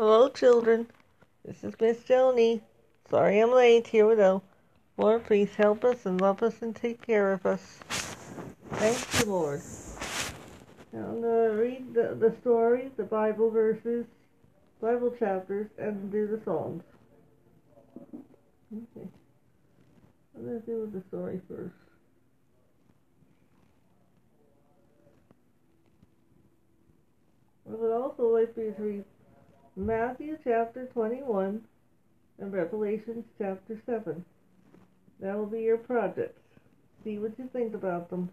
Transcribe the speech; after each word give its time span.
Hello, 0.00 0.30
children. 0.30 0.86
This 1.44 1.62
is 1.62 1.74
Miss 1.78 1.98
Joni. 2.04 2.62
Sorry 3.10 3.38
I'm 3.38 3.52
late. 3.52 3.86
Here 3.86 4.08
we 4.08 4.16
go. 4.16 4.40
Lord, 4.96 5.26
please 5.26 5.54
help 5.54 5.84
us 5.84 6.06
and 6.06 6.18
love 6.18 6.42
us 6.42 6.62
and 6.62 6.74
take 6.74 7.06
care 7.06 7.34
of 7.34 7.44
us. 7.44 7.60
Thank 8.76 8.98
you, 9.18 9.30
Lord. 9.30 9.60
Now 10.94 11.00
I'm 11.00 11.20
going 11.20 11.50
to 11.50 11.54
read 11.54 11.92
the, 11.92 12.16
the 12.18 12.34
story, 12.40 12.90
the 12.96 13.02
Bible 13.02 13.50
verses, 13.50 14.06
Bible 14.80 15.14
chapters, 15.18 15.66
and 15.76 16.10
do 16.10 16.26
the 16.26 16.42
songs. 16.46 16.82
Okay. 18.72 19.06
I'm 20.34 20.46
going 20.46 20.60
to 20.62 20.66
do 20.66 20.90
the 20.94 21.02
story 21.08 21.42
first. 21.46 21.74
I 27.68 27.74
would 27.74 27.92
also 27.92 28.28
like 28.28 28.54
to 28.54 28.74
read 28.78 29.04
Matthew 29.76 30.36
chapter 30.42 30.86
21 30.86 31.62
and 32.38 32.52
Revelations 32.52 33.24
chapter 33.38 33.80
7. 33.86 34.24
That 35.20 35.36
will 35.36 35.46
be 35.46 35.60
your 35.60 35.78
projects. 35.78 36.40
See 37.04 37.18
what 37.18 37.38
you 37.38 37.48
think 37.52 37.74
about 37.74 38.10
them. 38.10 38.30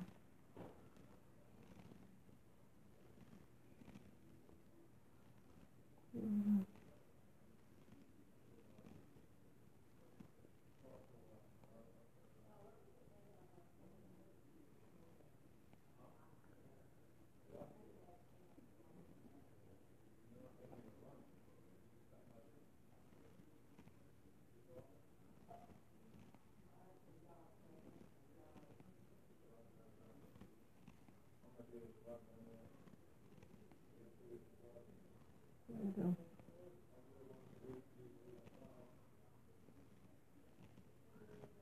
Mm-hmm. 6.17 6.66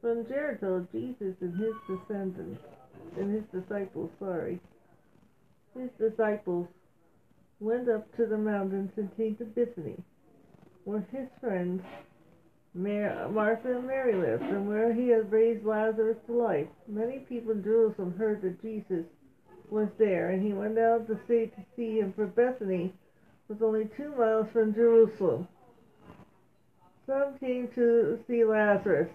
From 0.02 0.28
Jericho, 0.28 0.88
Jesus 0.92 1.36
and 1.42 1.60
his 1.60 1.74
descendants, 1.88 2.62
and 3.18 3.34
his 3.34 3.44
disciples, 3.52 4.12
sorry, 4.20 4.60
his 5.74 5.90
disciples 5.98 6.68
went 7.60 7.90
up 7.90 8.16
to 8.16 8.28
the 8.28 8.38
mountains 8.38 8.92
and 8.98 9.16
came 9.18 9.36
to 9.38 9.46
Bethany, 9.46 9.98
where 10.84 11.06
his 11.12 11.28
friends 11.42 11.82
Mar- 12.76 13.30
Martha 13.30 13.78
and 13.78 13.88
Mary 13.88 14.14
lived, 14.14 14.44
and 14.44 14.68
where 14.68 14.94
he 14.94 15.08
had 15.08 15.32
raised 15.32 15.66
Lazarus 15.66 16.18
to 16.28 16.34
life. 16.34 16.68
Many 16.88 17.20
people 17.20 17.52
in 17.52 17.64
Jerusalem 17.64 18.14
heard 18.18 18.42
that 18.44 18.62
Jesus 18.62 19.06
was 19.72 19.88
there, 19.98 20.30
and 20.30 20.46
he 20.46 20.54
went 20.54 20.78
out 20.78 21.08
to 21.08 21.18
see 21.28 21.48
to 21.48 21.66
see 21.76 22.00
him, 22.00 22.14
for 22.14 22.28
Bethany 22.28 22.94
was 23.48 23.62
only 23.62 23.90
two 23.96 24.14
miles 24.16 24.48
from 24.52 24.74
Jerusalem. 24.74 25.48
Some 27.06 27.38
came 27.40 27.68
to 27.76 28.20
see 28.28 28.44
Lazarus, 28.44 29.10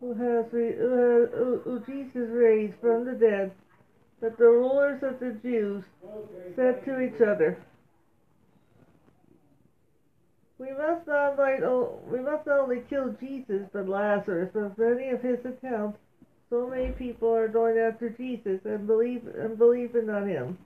who 0.00 0.14
has 0.14 0.46
re- 0.52 0.76
who, 0.76 0.90
has, 0.90 1.28
who, 1.64 1.82
Jesus 1.86 2.28
raised 2.30 2.74
from 2.80 3.04
the 3.04 3.12
dead. 3.12 3.52
But 4.20 4.36
the 4.38 4.46
rulers 4.46 5.02
of 5.02 5.20
the 5.20 5.38
Jews 5.42 5.84
said 6.56 6.84
to 6.86 7.00
each 7.00 7.20
other, 7.20 7.58
"We 10.58 10.70
must 10.72 11.06
not 11.06 11.38
like, 11.38 11.60
we 12.10 12.20
must 12.20 12.46
not 12.46 12.60
only 12.60 12.82
kill 12.88 13.12
Jesus, 13.20 13.68
but 13.72 13.88
Lazarus, 13.88 14.54
of 14.56 14.76
many 14.78 15.10
of 15.10 15.22
his 15.22 15.38
accounts." 15.44 15.98
So 16.48 16.68
many 16.68 16.92
people 16.92 17.34
are 17.34 17.48
going 17.48 17.76
after 17.76 18.08
Jesus 18.08 18.60
and 18.64 18.86
believe 18.86 19.26
and 19.26 19.58
believing 19.58 20.08
on 20.08 20.28
him. 20.28 20.58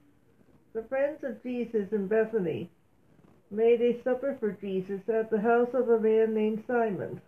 The 0.73 0.83
friends 0.83 1.23
of 1.23 1.41
Jesus 1.41 1.91
in 1.91 2.07
Bethany 2.07 2.69
made 3.49 3.81
a 3.81 4.01
supper 4.03 4.37
for 4.39 4.51
Jesus 4.51 5.01
at 5.09 5.31
the 5.31 5.41
house 5.41 5.69
of 5.73 5.89
a 5.89 5.99
man 5.99 6.35
named 6.35 6.63
Simon. 6.67 7.19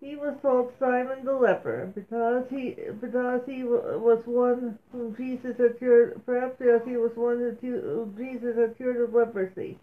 He 0.00 0.16
was 0.16 0.38
called 0.40 0.72
Simon 0.78 1.24
the 1.24 1.34
leper 1.34 1.92
because 1.94 2.44
he 2.48 2.76
because 3.00 3.42
he 3.46 3.64
was 3.64 4.22
one 4.24 4.78
whom 4.92 5.14
Jesus 5.16 5.58
had 5.58 5.78
cured. 5.78 6.24
Perhaps 6.24 6.54
because 6.58 6.82
he 6.86 6.96
was 6.96 7.14
one 7.16 7.58
who 7.60 8.14
Jesus 8.16 8.56
had 8.56 8.76
cured 8.76 8.96
of 8.96 9.12
leprosy. 9.12 9.76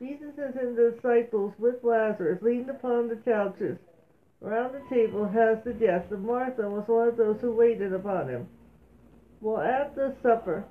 Jesus 0.00 0.32
and 0.38 0.54
his 0.54 0.94
disciples 0.94 1.52
with 1.58 1.84
Lazarus 1.84 2.42
leaned 2.42 2.70
upon 2.70 3.08
the 3.08 3.16
couches 3.16 3.78
Around 4.40 4.74
the 4.74 4.94
table 4.94 5.26
has 5.26 5.58
the 5.64 5.72
guests, 5.72 6.12
and 6.12 6.24
Martha 6.24 6.70
was 6.70 6.86
one 6.86 7.08
of 7.08 7.16
those 7.16 7.40
who 7.40 7.52
waited 7.52 7.92
upon 7.92 8.28
him. 8.28 8.48
Well, 9.40 9.60
at 9.60 9.94
the 9.96 10.14
supper, 10.22 10.64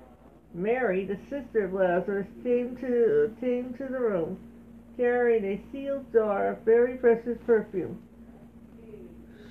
Mary, 0.54 1.04
the 1.04 1.18
sister 1.28 1.66
of 1.66 1.74
Lazarus, 1.74 2.26
came 2.42 2.76
to 2.76 3.30
came 3.40 3.74
to 3.74 3.84
the 3.84 4.00
room, 4.00 4.38
carrying 4.96 5.44
a 5.44 5.60
sealed 5.70 6.10
jar 6.12 6.48
of 6.48 6.60
very 6.64 6.96
precious 6.96 7.38
perfume. 7.44 8.02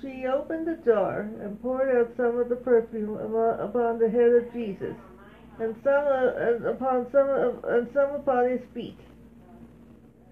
She 0.00 0.26
opened 0.26 0.66
the 0.66 0.76
jar 0.84 1.20
and 1.40 1.60
poured 1.62 1.96
out 1.96 2.16
some 2.16 2.38
of 2.38 2.48
the 2.48 2.56
perfume 2.56 3.14
upon 3.16 3.98
the 3.98 4.10
head 4.10 4.30
of 4.32 4.52
Jesus, 4.52 4.96
and 5.60 5.76
some 5.84 6.06
uh, 6.06 6.70
upon 6.70 7.06
some 7.12 7.28
of, 7.28 7.64
and 7.64 7.88
some 7.92 8.14
upon 8.16 8.50
his 8.50 8.60
feet 8.74 8.98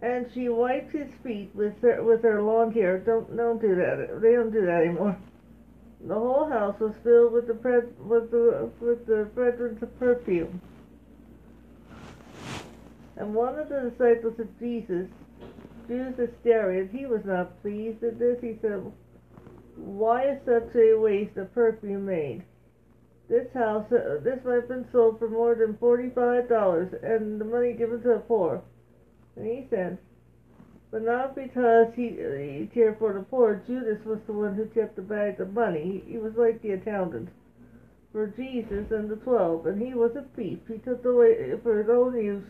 and 0.06 0.26
she 0.32 0.48
wiped 0.48 0.92
his 0.92 1.12
feet 1.24 1.50
with 1.52 1.80
her 1.82 2.02
with 2.02 2.22
her 2.22 2.40
long 2.40 2.72
hair. 2.72 2.98
Don't 2.98 3.36
don't 3.36 3.60
do 3.60 3.74
that. 3.74 4.20
They 4.22 4.32
don't 4.32 4.52
do 4.52 4.64
that 4.64 4.82
anymore. 4.82 5.18
The 6.06 6.14
whole 6.14 6.48
house 6.48 6.78
was 6.78 6.94
filled 7.02 7.32
with 7.32 7.48
the 7.48 7.54
with 7.98 8.30
the 8.30 8.70
with 8.78 9.06
the 9.06 9.28
fragrance 9.34 9.82
of 9.82 9.98
perfume. 9.98 10.60
And 13.16 13.34
one 13.34 13.58
of 13.58 13.68
the 13.68 13.90
disciples 13.90 14.38
of 14.38 14.58
Jesus, 14.60 15.08
Judas 15.88 16.18
Iscariot, 16.18 16.90
he 16.92 17.06
was 17.06 17.24
not 17.24 17.60
pleased 17.62 18.04
at 18.04 18.18
this. 18.18 18.38
He 18.40 18.58
said, 18.62 18.80
"Why 19.74 20.28
is 20.28 20.38
such 20.44 20.76
a 20.76 20.94
waste 20.94 21.36
of 21.36 21.52
perfume 21.52 22.06
made? 22.06 22.44
This 23.28 23.52
house, 23.54 23.90
uh, 23.90 24.20
this 24.22 24.44
might 24.44 24.54
have 24.54 24.68
been 24.68 24.86
sold 24.92 25.18
for 25.18 25.28
more 25.28 25.56
than 25.56 25.76
forty-five 25.78 26.48
dollars, 26.48 26.94
and 27.02 27.40
the 27.40 27.44
money 27.44 27.72
given 27.72 28.00
to 28.02 28.08
the 28.08 28.20
poor." 28.20 28.62
And 29.36 29.46
he 29.46 29.66
said, 29.70 29.98
but 30.90 31.02
not 31.02 31.34
because 31.34 31.88
he, 31.94 32.08
he 32.08 32.70
cared 32.72 32.98
for 32.98 33.12
the 33.12 33.20
poor. 33.20 33.62
Judas 33.66 34.04
was 34.04 34.18
the 34.26 34.32
one 34.32 34.54
who 34.54 34.66
kept 34.66 34.96
the 34.96 35.02
bags 35.02 35.40
of 35.40 35.52
money. 35.52 36.02
He, 36.06 36.12
he 36.12 36.18
was 36.18 36.32
like 36.36 36.62
the 36.62 36.72
accountant 36.72 37.28
for 38.12 38.28
Jesus 38.28 38.90
and 38.90 39.10
the 39.10 39.16
twelve, 39.16 39.66
and 39.66 39.82
he 39.82 39.92
was 39.92 40.16
a 40.16 40.24
thief. 40.34 40.58
He 40.66 40.78
took 40.78 41.02
the 41.02 41.10
away 41.10 41.52
for 41.62 41.78
his 41.78 41.90
own 41.90 42.16
use. 42.16 42.48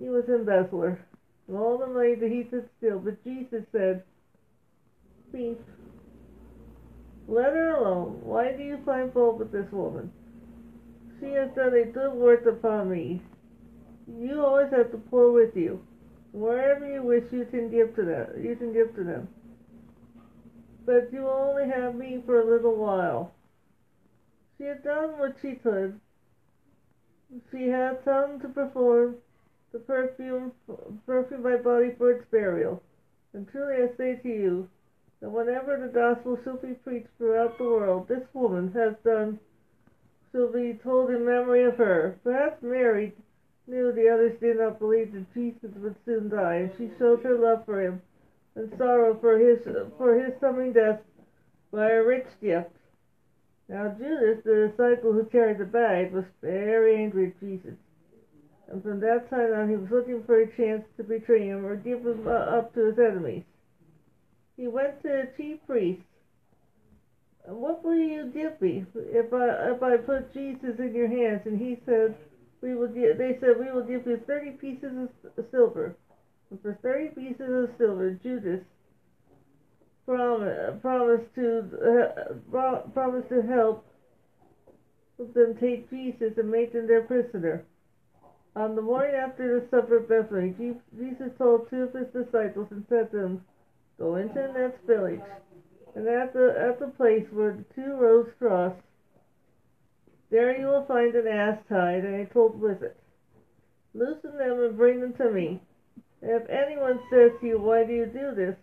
He 0.00 0.08
was 0.08 0.24
an 0.26 0.34
embezzler. 0.34 0.98
And 1.46 1.56
all 1.56 1.78
the 1.78 1.86
money 1.86 2.14
that 2.16 2.30
he 2.30 2.44
could 2.44 2.68
steal. 2.78 2.98
But 2.98 3.22
Jesus 3.22 3.64
said, 3.70 4.02
Thief, 5.30 5.58
let 7.28 7.52
her 7.52 7.76
alone. 7.76 8.20
Why 8.22 8.52
do 8.52 8.62
you 8.62 8.78
find 8.84 9.12
fault 9.12 9.38
with 9.38 9.52
this 9.52 9.70
woman? 9.70 10.10
She 11.20 11.26
has 11.32 11.50
done 11.54 11.74
a 11.74 11.84
good 11.84 12.12
work 12.14 12.46
upon 12.46 12.90
me. 12.90 13.22
You 14.06 14.44
always 14.44 14.70
have 14.70 14.90
the 14.90 14.98
poor 14.98 15.32
with 15.32 15.56
you. 15.56 15.80
Wherever 16.32 16.90
you 16.90 17.02
wish, 17.02 17.24
you 17.30 17.46
can 17.50 17.70
give 17.70 17.94
to 17.96 18.04
them. 18.04 18.42
You 18.42 18.56
can 18.56 18.72
give 18.72 18.94
to 18.96 19.04
them. 19.04 19.28
But 20.84 21.12
you 21.12 21.28
only 21.28 21.68
have 21.68 21.94
me 21.94 22.22
for 22.24 22.40
a 22.40 22.50
little 22.50 22.74
while. 22.74 23.32
She 24.58 24.64
had 24.64 24.82
done 24.82 25.18
what 25.18 25.36
she 25.42 25.52
could. 25.54 26.00
She 27.50 27.68
had 27.68 28.04
come 28.04 28.40
to 28.40 28.48
perform 28.48 29.16
the 29.72 29.78
perfume, 29.78 30.52
perfume 31.06 31.42
my 31.42 31.56
body 31.56 31.92
for 31.96 32.10
its 32.10 32.24
burial. 32.30 32.82
And 33.32 33.48
truly 33.48 33.82
I 33.82 33.96
say 33.96 34.16
to 34.16 34.28
you, 34.28 34.68
that 35.22 35.30
whenever 35.30 35.78
the 35.78 35.86
gospel 35.86 36.36
shall 36.42 36.56
be 36.56 36.74
preached 36.74 37.08
throughout 37.16 37.56
the 37.56 37.64
world, 37.64 38.08
this 38.08 38.24
woman 38.34 38.72
has 38.72 38.94
done 39.04 39.38
shall 40.32 40.52
be 40.52 40.78
told 40.82 41.10
in 41.10 41.24
memory 41.24 41.64
of 41.64 41.76
her. 41.76 42.18
Perhaps 42.24 42.60
Mary 42.62 43.14
knew 43.66 43.92
the 43.92 44.08
others 44.08 44.38
did 44.40 44.58
not 44.58 44.78
believe 44.78 45.12
that 45.12 45.34
Jesus 45.34 45.70
would 45.76 45.96
soon 46.04 46.28
die, 46.28 46.54
and 46.54 46.72
she 46.76 46.90
showed 46.98 47.22
her 47.22 47.38
love 47.38 47.64
for 47.64 47.80
him 47.80 48.02
and 48.54 48.72
sorrow 48.76 49.16
for 49.20 49.38
his 49.38 49.58
for 49.96 50.18
his 50.18 50.34
coming 50.40 50.72
death 50.72 51.00
by 51.72 51.90
a 51.90 52.02
rich 52.02 52.26
gift. 52.40 52.70
Now 53.68 53.94
Judas, 53.98 54.42
the 54.44 54.70
disciple 54.70 55.12
who 55.12 55.24
carried 55.24 55.58
the 55.58 55.64
bag, 55.64 56.12
was 56.12 56.24
very 56.42 56.96
angry 56.96 57.28
at 57.28 57.40
Jesus, 57.40 57.74
and 58.70 58.82
from 58.82 59.00
that 59.00 59.30
time 59.30 59.54
on 59.54 59.70
he 59.70 59.76
was 59.76 59.90
looking 59.90 60.22
for 60.24 60.40
a 60.40 60.56
chance 60.56 60.84
to 60.96 61.04
betray 61.04 61.46
him 61.46 61.64
or 61.64 61.76
give 61.76 62.04
him 62.04 62.26
up 62.28 62.74
to 62.74 62.86
his 62.86 62.98
enemies. 62.98 63.44
He 64.56 64.68
went 64.68 65.00
to 65.02 65.08
the 65.08 65.28
chief 65.36 65.58
priests. 65.66 66.04
What 67.46 67.84
will 67.84 67.96
you 67.96 68.26
give 68.26 68.60
me 68.60 68.84
if 68.94 69.32
I 69.32 69.72
if 69.72 69.82
I 69.82 69.96
put 69.96 70.32
Jesus 70.34 70.78
in 70.78 70.94
your 70.94 71.08
hands? 71.08 71.42
And 71.46 71.58
he 71.58 71.78
said 71.86 72.14
we 72.62 72.74
will 72.74 72.88
give, 72.88 73.18
they 73.18 73.36
said, 73.40 73.58
we 73.58 73.70
will 73.72 73.82
give 73.82 74.06
you 74.06 74.20
30 74.26 74.52
pieces 74.52 75.08
of 75.36 75.44
silver. 75.50 75.96
And 76.50 76.60
for 76.62 76.78
30 76.82 77.08
pieces 77.08 77.40
of 77.40 77.70
silver, 77.76 78.12
Judas 78.22 78.60
prom- 80.06 80.80
promised 80.80 81.34
to 81.34 81.64
uh, 82.52 82.84
promised 82.94 83.28
to 83.30 83.42
help 83.42 83.86
them 85.34 85.56
take 85.60 85.88
Jesus 85.90 86.32
and 86.36 86.50
make 86.50 86.72
him 86.72 86.86
their 86.86 87.02
prisoner. 87.02 87.64
On 88.54 88.76
the 88.76 88.82
morning 88.82 89.14
after 89.14 89.60
the 89.60 89.66
supper 89.70 89.96
of 89.96 90.08
Bethany, 90.08 90.54
Jesus 90.98 91.30
told 91.38 91.70
two 91.70 91.84
of 91.84 91.92
his 91.94 92.08
disciples 92.12 92.68
and 92.70 92.84
said 92.88 93.10
to 93.12 93.16
them, 93.16 93.44
Go 93.98 94.16
into 94.16 94.34
the 94.34 94.58
next 94.58 94.84
village, 94.86 95.20
and 95.94 96.06
at 96.06 96.32
the 96.32 96.54
at 96.58 96.78
the 96.78 96.88
place 96.88 97.24
where 97.30 97.52
the 97.52 97.64
two 97.74 97.94
roads 97.94 98.30
cross, 98.38 98.74
there 100.32 100.58
you 100.58 100.66
will 100.66 100.86
find 100.86 101.14
an 101.14 101.28
ass 101.28 101.58
tied 101.68 102.04
and 102.04 102.22
a 102.22 102.26
colt 102.26 102.56
with 102.56 102.82
it. 102.82 102.96
Loosen 103.94 104.38
them 104.38 104.60
and 104.60 104.76
bring 104.78 105.00
them 105.00 105.12
to 105.18 105.30
me. 105.30 105.60
If 106.22 106.48
anyone 106.48 106.98
says 107.10 107.32
to 107.40 107.46
you, 107.46 107.58
Why 107.60 107.84
do 107.84 107.92
you 107.92 108.06
do 108.06 108.34
this? 108.34 108.56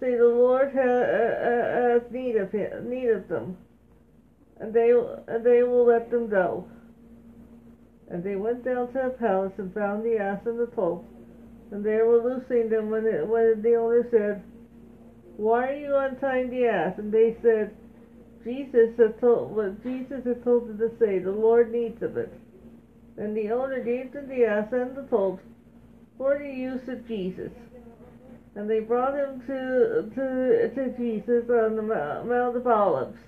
say 0.00 0.16
the 0.16 0.24
Lord 0.24 0.72
has 0.72 2.00
need 2.10 2.36
of 2.36 2.50
him, 2.50 2.88
need 2.88 3.10
of 3.10 3.28
them, 3.28 3.56
and 4.60 4.72
they 4.72 4.92
and 5.26 5.44
they 5.44 5.62
will 5.62 5.84
let 5.84 6.10
them 6.10 6.30
go. 6.30 6.64
And 8.08 8.24
they 8.24 8.36
went 8.36 8.64
down 8.64 8.86
to 8.88 8.92
the 8.92 9.16
palace 9.18 9.52
and 9.58 9.74
found 9.74 10.04
the 10.04 10.16
ass 10.16 10.40
and 10.46 10.58
the 10.58 10.68
colt, 10.68 11.04
and 11.70 11.84
they 11.84 11.96
were 11.96 12.22
loosing 12.22 12.70
them 12.70 12.88
when 12.88 13.04
it, 13.04 13.26
when 13.26 13.60
the 13.60 13.74
owner 13.74 14.06
said, 14.10 14.42
"Why 15.36 15.72
are 15.72 15.76
you 15.76 15.94
untying 15.96 16.48
the 16.48 16.66
ass?" 16.66 16.98
And 16.98 17.12
they 17.12 17.36
said, 17.42 17.76
"Jesus 18.48 18.96
has 18.96 19.12
told 19.20 19.54
what 19.54 19.82
Jesus 19.82 20.24
has 20.24 20.42
told 20.42 20.68
them 20.68 20.78
to 20.78 20.90
say. 20.98 21.18
The 21.18 21.30
Lord 21.30 21.70
needs 21.70 22.02
of 22.02 22.16
it." 22.16 22.32
And 23.18 23.36
the 23.36 23.50
owner 23.50 23.80
gave 23.80 24.12
them 24.12 24.26
the 24.26 24.46
ass 24.46 24.72
and 24.72 24.96
the 24.96 25.02
colt 25.02 25.40
for 26.16 26.38
the 26.38 26.48
use 26.48 26.88
of 26.88 27.06
Jesus. 27.06 27.52
And 28.54 28.70
they 28.70 28.80
brought 28.80 29.14
him 29.14 29.42
to 29.46 30.10
to 30.14 30.74
to 30.74 30.96
Jesus 30.96 31.50
on 31.50 31.76
the 31.76 31.82
Mount 31.82 32.56
of 32.56 32.66
Olives. 32.66 33.18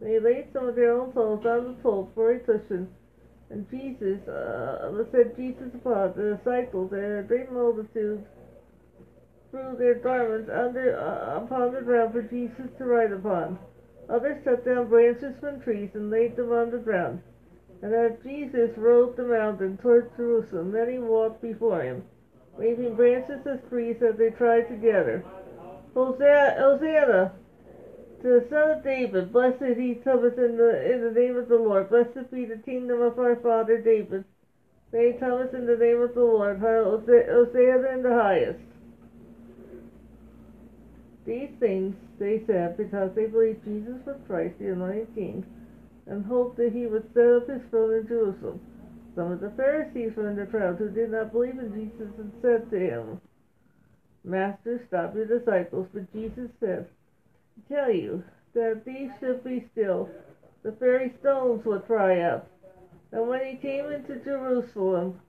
They 0.00 0.18
laid 0.18 0.52
some 0.52 0.66
of 0.66 0.74
their 0.74 0.92
own 0.92 1.12
clothes 1.12 1.46
on 1.46 1.64
the 1.64 1.72
pole 1.82 2.10
for 2.14 2.32
a 2.32 2.40
cushion, 2.40 2.88
and 3.50 3.70
Jesus 3.70 4.26
uh, 4.26 5.04
said 5.12 5.36
Jesus 5.36 5.72
upon 5.74 6.14
the 6.16 6.36
disciples 6.36 6.92
and 6.92 7.18
a 7.18 7.22
great 7.22 7.52
multitude 7.52 8.24
threw 9.50 9.76
their 9.76 9.94
garments 9.94 10.50
under 10.52 10.98
uh, 10.98 11.42
upon 11.42 11.72
the 11.72 11.80
ground 11.80 12.12
for 12.12 12.22
Jesus 12.22 12.68
to 12.78 12.84
ride 12.84 13.12
upon. 13.12 13.58
Others 14.08 14.42
cut 14.44 14.64
down 14.64 14.88
branches 14.88 15.34
from 15.40 15.60
trees 15.60 15.90
and 15.94 16.10
laid 16.10 16.36
them 16.36 16.52
on 16.52 16.70
the 16.70 16.78
ground. 16.78 17.22
And 17.82 17.94
as 17.94 18.12
Jesus 18.24 18.76
rode 18.76 19.16
the 19.16 19.24
mountain 19.24 19.78
toward 19.78 20.10
Jerusalem, 20.16 20.72
many 20.72 20.98
walked 20.98 21.40
before 21.40 21.82
him, 21.82 22.02
waving 22.56 22.94
branches 22.94 23.46
of 23.46 23.68
trees 23.68 24.02
as 24.02 24.16
they 24.16 24.30
tried 24.30 24.68
together. 24.68 25.24
Hosanna, 25.94 26.56
Hosanna 26.58 27.32
to 28.22 28.40
the 28.40 28.46
Son 28.50 28.70
of 28.70 28.82
David, 28.82 29.32
blessed 29.32 29.78
he 29.78 29.94
cometh 29.94 30.38
in 30.38 30.56
the 30.56 30.92
in 30.92 31.04
the 31.04 31.12
name 31.12 31.36
of 31.36 31.48
the 31.48 31.56
Lord. 31.56 31.88
Blessed 31.88 32.30
be 32.32 32.44
the 32.44 32.56
kingdom 32.56 33.00
of 33.00 33.18
our 33.18 33.36
father 33.36 33.78
David. 33.78 34.24
May 34.92 35.12
he 35.12 35.18
cometh 35.18 35.54
in 35.54 35.66
the 35.66 35.76
name 35.76 36.00
of 36.00 36.14
the 36.14 36.24
Lord. 36.24 36.58
Hosanna 36.58 37.94
in 37.94 38.02
the 38.02 38.20
highest. 38.20 38.67
These 41.28 41.50
things 41.60 41.94
they 42.18 42.42
said 42.46 42.78
because 42.78 43.10
they 43.14 43.26
believed 43.26 43.62
Jesus 43.62 44.00
was 44.06 44.16
Christ, 44.26 44.54
the 44.58 44.72
anointed 44.72 45.14
King, 45.14 45.44
and 46.06 46.24
hoped 46.24 46.56
that 46.56 46.72
he 46.72 46.86
would 46.86 47.04
set 47.12 47.28
up 47.28 47.48
his 47.50 47.60
throne 47.68 48.00
in 48.00 48.08
Jerusalem. 48.08 48.60
Some 49.14 49.32
of 49.32 49.40
the 49.40 49.50
Pharisees 49.50 50.16
were 50.16 50.30
in 50.30 50.36
the 50.36 50.46
crowd 50.46 50.78
who 50.78 50.88
did 50.88 51.10
not 51.10 51.32
believe 51.32 51.58
in 51.58 51.74
Jesus 51.74 52.14
and 52.16 52.32
said 52.40 52.70
to 52.70 52.78
him, 52.78 53.20
Master, 54.24 54.82
stop 54.88 55.14
your 55.14 55.26
disciples. 55.26 55.86
But 55.92 56.10
Jesus 56.14 56.48
said, 56.60 56.86
tell 57.68 57.92
you 57.92 58.24
that 58.54 58.86
these 58.86 59.10
should 59.20 59.44
be 59.44 59.68
still, 59.72 60.08
the 60.62 60.70
very 60.70 61.12
stones 61.20 61.62
would 61.66 61.84
cry 61.84 62.22
out. 62.22 62.46
And 63.12 63.28
when 63.28 63.44
he 63.44 63.56
came 63.56 63.92
into 63.92 64.24
Jerusalem, 64.24 65.20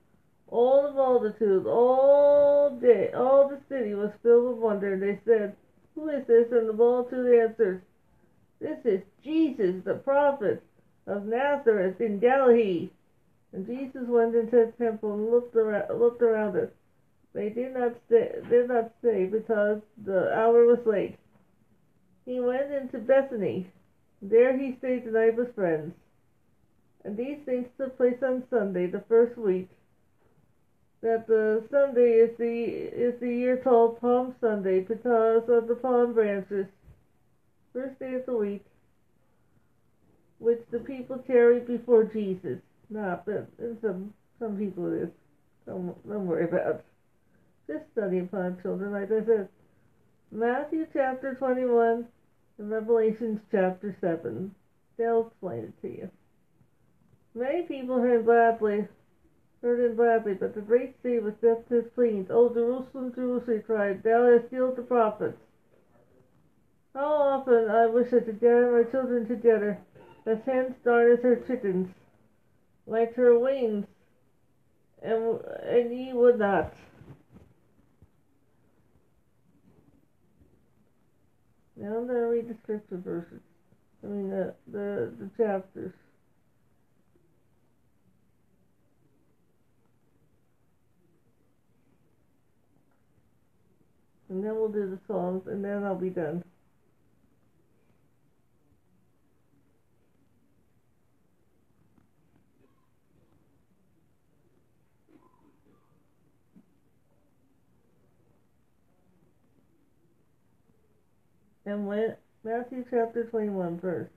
all 0.47 0.83
the 0.83 0.93
multitude, 0.93 1.65
all 1.67 2.79
day, 2.81 3.09
all 3.13 3.49
the 3.49 3.59
city 3.67 3.95
was 3.95 4.11
filled 4.23 4.53
with 4.53 4.63
wonder, 4.63 4.93
and 4.93 5.03
they 5.03 5.19
said, 5.25 5.57
Who 5.99 6.09
is 6.09 6.25
this? 6.27 6.47
And 6.51 6.69
the 6.69 6.73
multitude 6.73 7.39
answered, 7.39 7.81
This 8.59 8.79
is 8.85 9.01
Jesus, 9.23 9.83
the 9.83 9.95
prophet 9.95 10.63
of 11.07 11.25
Nazareth 11.25 11.99
in 11.99 12.19
Galilee. 12.19 12.89
And 13.51 13.65
Jesus 13.65 14.03
went 14.07 14.35
into 14.35 14.51
the 14.51 14.73
temple 14.83 15.13
and 15.13 15.31
looked 15.31 15.55
around, 15.55 15.99
looked 15.99 16.21
around 16.21 16.55
it. 16.55 16.75
They 17.33 17.49
did 17.49 17.73
not 17.73 17.93
stay, 18.07 18.35
did 18.49 18.67
not 18.67 18.91
stay 18.99 19.25
because 19.25 19.81
the 20.05 20.33
hour 20.33 20.65
was 20.65 20.79
late 20.85 21.17
he 22.29 22.39
went 22.39 22.71
into 22.71 22.99
Bethany. 22.99 23.71
There 24.21 24.55
he 24.55 24.75
stayed 24.77 25.05
the 25.05 25.11
night 25.11 25.35
with 25.35 25.55
friends. 25.55 25.95
And 27.03 27.17
these 27.17 27.39
things 27.43 27.65
took 27.77 27.97
place 27.97 28.21
on 28.21 28.43
Sunday, 28.51 28.85
the 28.85 29.03
first 29.09 29.35
week. 29.35 29.69
That 31.01 31.27
the 31.27 31.63
Sunday 31.71 32.11
is 32.11 32.37
the 32.37 32.45
is 32.45 33.19
the 33.19 33.29
year 33.29 33.57
called 33.57 34.01
Palm 34.01 34.35
Sunday 34.41 34.81
because 34.81 35.43
of 35.47 35.67
the 35.67 35.75
palm 35.75 36.13
branches. 36.13 36.65
First 37.71 37.99
day 37.99 38.15
of 38.15 38.25
the 38.25 38.35
week, 38.35 38.65
which 40.39 40.59
the 40.71 40.79
people 40.79 41.19
carried 41.19 41.67
before 41.67 42.03
Jesus. 42.03 42.59
Not, 42.89 43.25
but 43.25 43.47
some 43.81 44.13
some 44.39 44.57
people 44.57 44.91
it 44.91 45.03
is. 45.03 45.09
Don't 45.65 45.95
don't 46.07 46.27
worry 46.27 46.45
about. 46.45 46.83
Just 47.67 47.83
study 47.93 48.19
upon 48.19 48.59
children, 48.61 48.91
like 48.91 49.11
I 49.11 49.25
said. 49.25 49.47
Matthew 50.31 50.85
chapter 50.91 51.35
twenty 51.35 51.65
one 51.65 52.07
and 52.59 52.69
Revelations 52.69 53.39
chapter 53.51 53.95
7. 54.01 54.53
They'll 54.97 55.27
explain 55.27 55.59
it 55.59 55.81
to 55.81 55.87
you. 55.87 56.09
Many 57.33 57.63
people 57.63 57.99
heard 57.99 58.25
gladly, 58.25 58.87
heard 59.61 59.79
it 59.79 59.95
gladly, 59.95 60.33
but 60.33 60.55
the 60.55 60.61
great 60.61 60.95
city 61.01 61.19
was 61.19 61.33
deaf 61.41 61.57
to 61.67 61.75
his 61.75 61.91
pleadings. 61.93 62.29
O 62.29 62.49
oh, 62.49 62.53
Jerusalem, 62.53 63.13
Jerusalem, 63.13 63.57
he 63.57 63.63
cried, 63.63 64.03
thou 64.03 64.31
hast 64.31 64.49
killed 64.49 64.77
the 64.77 64.81
prophets. 64.81 65.37
How 66.93 67.05
often 67.05 67.69
I 67.69 67.85
wish 67.87 68.07
I 68.07 68.19
could 68.19 68.39
gather 68.39 68.71
my 68.71 68.89
children 68.89 69.27
together, 69.27 69.77
as 70.25 70.39
hens 70.45 70.75
darted 70.83 71.21
her 71.21 71.35
chickens, 71.35 71.89
like 72.87 73.15
her 73.15 73.37
wings, 73.37 73.85
and, 75.01 75.39
and 75.63 75.97
ye 75.97 76.13
would 76.13 76.39
not. 76.39 76.73
Now 81.75 81.97
I'm 81.97 82.07
going 82.07 82.19
to 82.19 82.27
read 82.27 82.49
the 82.49 82.55
scripture 82.63 82.97
verses. 82.97 83.39
I 84.03 84.07
mean, 84.07 84.29
the, 84.29 84.53
the, 84.67 85.13
the 85.17 85.29
chapters. 85.37 85.93
And 94.29 94.43
then 94.43 94.55
we'll 94.55 94.69
do 94.69 94.89
the 94.89 94.99
songs, 95.07 95.47
and 95.47 95.63
then 95.63 95.83
I'll 95.83 95.95
be 95.95 96.09
done. 96.09 96.43
And 111.65 111.85
when 111.85 112.15
Matthew 112.43 112.85
chapter 112.89 113.25
21 113.25 113.79
verse. 113.79 114.09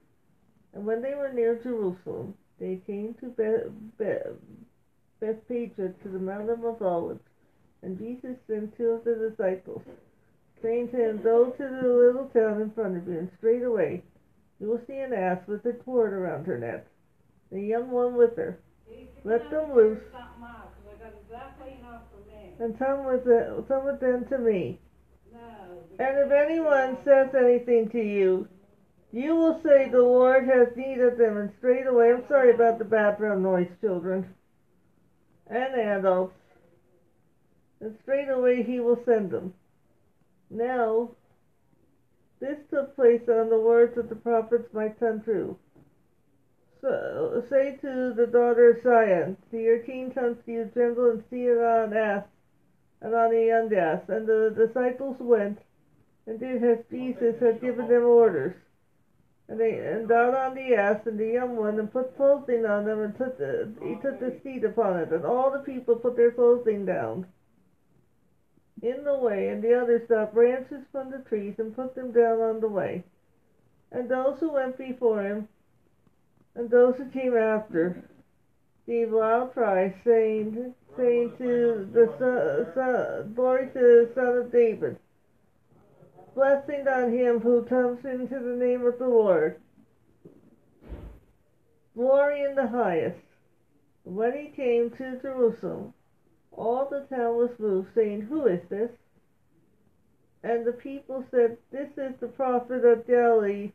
And 0.74 0.86
when 0.86 1.02
they 1.02 1.14
were 1.14 1.32
near 1.32 1.56
Jerusalem, 1.62 2.34
they 2.58 2.80
came 2.86 3.14
to 3.20 3.26
Beth, 3.26 4.36
Bethphage 5.20 5.76
to 5.76 6.08
the 6.08 6.18
mountain 6.18 6.64
of 6.64 6.80
Olives, 6.80 7.20
and 7.82 7.98
Jesus 7.98 8.36
sent 8.46 8.76
two 8.76 8.90
of 8.90 9.04
the 9.04 9.30
disciples, 9.30 9.82
saying 10.62 10.88
to 10.90 10.96
him, 10.96 11.22
Go 11.22 11.50
to 11.50 11.62
the 11.62 11.88
little 11.88 12.30
town 12.32 12.60
in 12.62 12.70
front 12.70 12.96
of 12.96 13.06
you, 13.08 13.18
and 13.18 13.30
straightway 13.38 14.02
you 14.60 14.68
will 14.68 14.80
see 14.86 14.98
an 14.98 15.12
ass 15.12 15.38
with 15.48 15.66
a 15.66 15.72
cord 15.72 16.12
around 16.12 16.46
her 16.46 16.58
neck, 16.58 16.86
the 17.50 17.60
young 17.60 17.90
one 17.90 18.14
with 18.14 18.36
her. 18.36 18.60
Let 19.24 19.50
them 19.50 19.74
loose, 19.74 19.98
and 22.60 22.78
come 22.78 23.04
with, 23.06 23.26
it, 23.26 23.68
come 23.68 23.84
with 23.84 24.00
them 24.00 24.24
to 24.28 24.38
me. 24.38 24.78
And 25.98 26.18
if 26.18 26.30
anyone 26.30 26.96
says 27.04 27.34
anything 27.34 27.88
to 27.90 27.98
you, 27.98 28.48
you 29.12 29.34
will 29.34 29.60
say 29.62 29.88
the 29.90 30.00
Lord 30.00 30.46
has 30.46 30.68
need 30.76 31.00
of 31.00 31.18
them, 31.18 31.36
and 31.36 31.50
straightway, 31.58 32.12
I'm 32.12 32.26
sorry 32.28 32.54
about 32.54 32.78
the 32.78 32.84
background 32.84 33.42
noise, 33.42 33.68
children 33.80 34.32
and 35.48 35.74
adults, 35.74 36.34
and 37.82 37.98
straightway 38.02 38.62
he 38.62 38.78
will 38.78 38.98
send 39.04 39.30
them. 39.30 39.52
Now, 40.50 41.10
this 42.38 42.58
took 42.70 42.94
place 42.94 43.22
on 43.28 43.50
the 43.50 43.58
words 43.58 43.98
of 43.98 44.08
the 44.08 44.14
prophets 44.14 44.72
might 44.72 45.00
come 45.00 45.20
true. 45.22 45.56
so, 46.80 47.44
say 47.50 47.78
to 47.80 48.12
the 48.14 48.26
daughter 48.26 48.70
of 48.70 48.82
Zion, 48.82 49.36
See 49.50 49.62
your 49.62 49.80
king 49.80 50.12
comes 50.12 50.36
to 50.44 50.52
you 50.52 50.70
gentle 50.74 51.10
and 51.10 51.24
seated 51.28 51.58
on 51.58 51.92
an 51.92 51.96
ass 51.96 52.24
and 53.00 53.14
on 53.14 53.34
a 53.34 53.46
young 53.46 53.74
ass. 53.74 54.02
And 54.08 54.26
the 54.26 54.54
disciples 54.56 55.16
went 55.18 55.58
and 56.26 56.38
did 56.38 56.62
as 56.62 56.78
Jesus 56.90 57.40
had 57.40 57.60
given 57.60 57.88
them 57.88 58.04
orders. 58.04 58.54
And 59.48 59.58
they 59.58 59.78
and 59.78 60.08
got 60.08 60.34
on 60.34 60.54
the 60.54 60.74
ass 60.74 61.06
and 61.06 61.18
the 61.18 61.26
young 61.26 61.56
one 61.56 61.78
and 61.78 61.92
put 61.92 62.16
clothing 62.16 62.64
on 62.64 62.84
them 62.84 63.00
and 63.00 63.16
took 63.16 63.38
the, 63.38 63.72
he 63.82 63.96
took 63.96 64.20
the 64.20 64.38
seat 64.42 64.64
upon 64.64 65.00
it. 65.00 65.12
And 65.12 65.24
all 65.24 65.50
the 65.50 65.58
people 65.58 65.96
put 65.96 66.16
their 66.16 66.30
clothing 66.30 66.86
down 66.86 67.26
in 68.82 69.04
the 69.04 69.16
way, 69.16 69.48
and 69.48 69.62
the 69.62 69.80
others 69.80 70.02
got 70.08 70.34
branches 70.34 70.82
from 70.90 71.10
the 71.10 71.18
trees 71.28 71.54
and 71.58 71.74
put 71.74 71.94
them 71.94 72.10
down 72.10 72.40
on 72.40 72.60
the 72.60 72.68
way. 72.68 73.04
And 73.92 74.08
those 74.08 74.38
who 74.40 74.52
went 74.52 74.76
before 74.76 75.22
him 75.22 75.48
and 76.54 76.68
those 76.68 76.96
who 76.96 77.08
came 77.10 77.36
after 77.36 78.02
gave 78.86 79.12
loud 79.12 79.52
cries, 79.52 79.92
saying, 80.04 80.74
saying 80.96 81.32
to 81.38 81.88
the 81.92 82.12
son, 82.18 82.74
son, 82.74 83.32
glory 83.34 83.68
to 83.68 83.78
the 83.78 84.10
Son 84.14 84.38
of 84.38 84.52
David, 84.52 84.98
blessing 86.34 86.86
on 86.88 87.12
him 87.12 87.38
who 87.38 87.62
comes 87.62 88.04
into 88.04 88.38
the 88.38 88.56
name 88.56 88.84
of 88.84 88.98
the 88.98 89.06
Lord, 89.06 89.60
glory 91.94 92.42
in 92.42 92.56
the 92.56 92.66
highest. 92.66 93.20
When 94.04 94.32
he 94.36 94.48
came 94.48 94.90
to 94.90 95.20
Jerusalem, 95.22 95.94
all 96.52 96.88
the 96.90 97.06
town 97.14 97.36
was 97.36 97.50
moved, 97.58 97.88
saying, 97.94 98.22
Who 98.22 98.46
is 98.46 98.60
this? 98.68 98.90
And 100.42 100.66
the 100.66 100.72
people 100.72 101.24
said, 101.30 101.56
This 101.70 101.88
is 101.96 102.14
the 102.20 102.28
prophet 102.28 102.84
of 102.84 103.06
Galilee, 103.06 103.70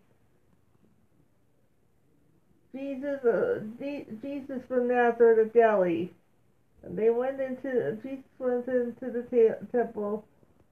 Jesus, 2.75 3.23
uh, 3.25 3.59
Jesus 3.79 4.61
from 4.67 4.87
Nazareth 4.87 5.47
of 5.47 5.53
Galilee. 5.53 6.09
And 6.83 6.97
they 6.97 7.09
went 7.09 7.39
into, 7.39 7.97
Jesus 8.03 8.23
went 8.37 8.67
into 8.67 9.11
the 9.11 9.23
ta- 9.31 9.65
temple 9.71 10.25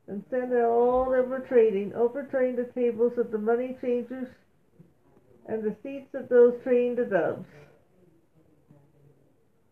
and 0.08 0.24
sent 0.30 0.54
out 0.54 0.70
all 0.70 1.10
that 1.12 1.28
were 1.28 1.40
trading, 1.40 1.94
overturned 1.94 2.58
the 2.58 2.70
tables 2.80 3.14
of 3.18 3.32
the 3.32 3.38
money 3.38 3.76
changers 3.82 4.28
and 5.48 5.64
the 5.64 5.76
seats 5.82 6.14
of 6.14 6.30
those 6.30 6.54
trading 6.64 6.96
the 6.96 7.06
doves. 7.06 7.46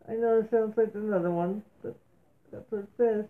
I 0.08 0.14
know 0.14 0.40
it 0.40 0.50
sounds 0.50 0.76
like 0.76 0.94
another 0.94 1.30
one, 1.30 1.62
but 1.82 1.96
that's 2.54 2.70
what 2.70 2.82
it 2.82 2.88
says. 2.96 3.24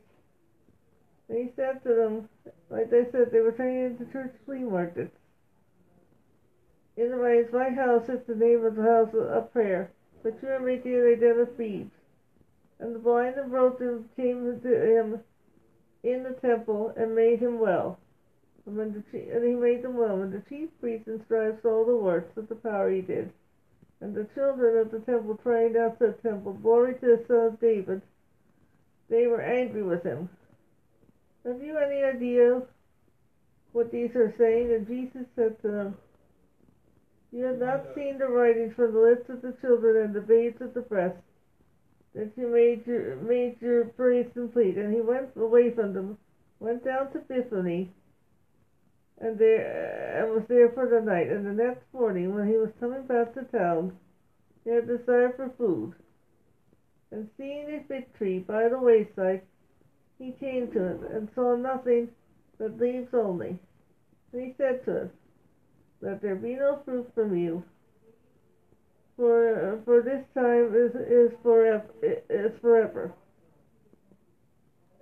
And 1.28 1.38
he 1.38 1.50
said 1.56 1.82
to 1.84 1.94
them, 1.94 2.28
like 2.68 2.92
I 2.92 3.10
said, 3.10 3.32
they 3.32 3.40
were 3.40 3.52
turning 3.52 3.86
into 3.86 4.12
church 4.12 4.34
flea 4.44 4.58
markets. 4.58 5.16
In 6.96 7.10
the 7.10 7.16
ways, 7.16 7.46
my 7.52 7.70
house 7.70 8.08
is 8.08 8.20
the 8.26 8.36
name 8.36 8.64
of 8.64 8.76
the 8.76 8.82
house 8.82 9.14
of 9.14 9.52
prayer, 9.52 9.90
but 10.22 10.34
you 10.42 10.48
are 10.48 10.60
making 10.60 10.92
it 10.92 10.98
a 10.98 11.16
den 11.16 11.40
of 11.40 11.56
thieves. 11.56 11.90
And 12.78 12.94
the 12.94 12.98
blind 12.98 13.36
and 13.36 13.50
broken 13.50 14.08
came 14.16 14.60
to 14.60 14.98
him 14.98 15.20
in 16.02 16.22
the 16.22 16.36
temple 16.40 16.92
and 16.96 17.14
made 17.14 17.40
him 17.40 17.58
well. 17.58 17.98
And, 18.66 18.76
when 18.76 18.92
the 18.92 19.02
chief, 19.10 19.32
and 19.32 19.44
he 19.44 19.54
made 19.54 19.82
them 19.82 19.96
well. 19.96 20.22
And 20.22 20.32
the 20.32 20.42
chief 20.48 20.68
priests 20.80 21.08
and 21.08 21.22
scribes 21.24 21.62
saw 21.62 21.84
the 21.84 21.96
works 21.96 22.36
of 22.36 22.48
the 22.48 22.54
power 22.54 22.90
he 22.90 23.00
did. 23.00 23.32
And 24.00 24.14
the 24.14 24.28
children 24.34 24.78
of 24.78 24.90
the 24.90 25.00
temple 25.00 25.36
crying 25.36 25.76
out 25.76 25.98
to 25.98 26.08
the 26.08 26.28
temple, 26.28 26.52
Glory 26.54 26.94
to 26.94 27.00
the 27.00 27.24
Son 27.26 27.46
of 27.46 27.60
David. 27.60 28.02
They 29.08 29.26
were 29.26 29.40
angry 29.40 29.82
with 29.82 30.02
him. 30.02 30.28
Have 31.46 31.62
you 31.62 31.76
any 31.76 32.02
idea 32.02 32.62
what 33.72 33.92
these 33.92 34.14
are 34.14 34.34
saying? 34.38 34.72
And 34.72 34.86
Jesus 34.86 35.26
said 35.36 35.60
to 35.62 35.68
them, 35.68 35.96
You 37.32 37.44
have 37.44 37.58
not 37.58 37.94
seen 37.94 38.18
the 38.18 38.28
writings 38.28 38.74
from 38.74 38.94
the 38.94 39.00
lips 39.00 39.28
of 39.28 39.42
the 39.42 39.54
children 39.60 40.04
and 40.04 40.14
the 40.14 40.20
babes 40.20 40.60
of 40.62 40.72
the 40.72 40.80
breast, 40.80 41.18
that 42.14 42.32
you 42.36 42.48
made 42.48 42.86
your, 42.86 43.16
made 43.16 43.56
your 43.60 43.86
praise 43.86 44.26
complete. 44.32 44.76
And 44.76 44.94
he 44.94 45.00
went 45.00 45.36
away 45.36 45.70
from 45.70 45.92
them, 45.92 46.16
went 46.60 46.84
down 46.84 47.12
to 47.12 47.18
Bethany, 47.18 47.90
and 49.18 49.38
there 49.38 50.22
and 50.22 50.32
was 50.32 50.44
there 50.48 50.70
for 50.70 50.88
the 50.88 51.00
night. 51.00 51.28
And 51.28 51.44
the 51.44 51.62
next 51.62 51.84
morning, 51.92 52.34
when 52.34 52.48
he 52.48 52.56
was 52.56 52.70
coming 52.80 53.02
back 53.06 53.34
to 53.34 53.42
town, 53.42 53.92
he 54.64 54.70
had 54.70 54.86
desire 54.86 55.32
for 55.36 55.52
food. 55.58 55.94
And 57.14 57.30
seeing 57.36 57.70
a 57.70 57.84
fig 57.86 58.12
tree 58.18 58.40
by 58.40 58.68
the 58.68 58.76
wayside, 58.76 59.42
he 60.18 60.32
came 60.32 60.72
to 60.72 60.84
it 60.84 61.00
and 61.12 61.28
saw 61.32 61.54
nothing 61.54 62.08
but 62.58 62.76
leaves 62.80 63.14
only. 63.14 63.56
And 64.32 64.42
he 64.42 64.52
said 64.58 64.84
to 64.84 64.96
it, 65.02 65.10
Let 66.00 66.20
there 66.20 66.34
be 66.34 66.56
no 66.56 66.80
fruit 66.84 67.08
from 67.14 67.38
you, 67.38 67.62
for 69.16 69.80
for 69.84 70.02
this 70.02 70.24
time 70.34 70.74
is 70.74 70.92
is 70.96 71.30
forever 71.40 71.86
is 72.02 72.50
forever. 72.60 73.14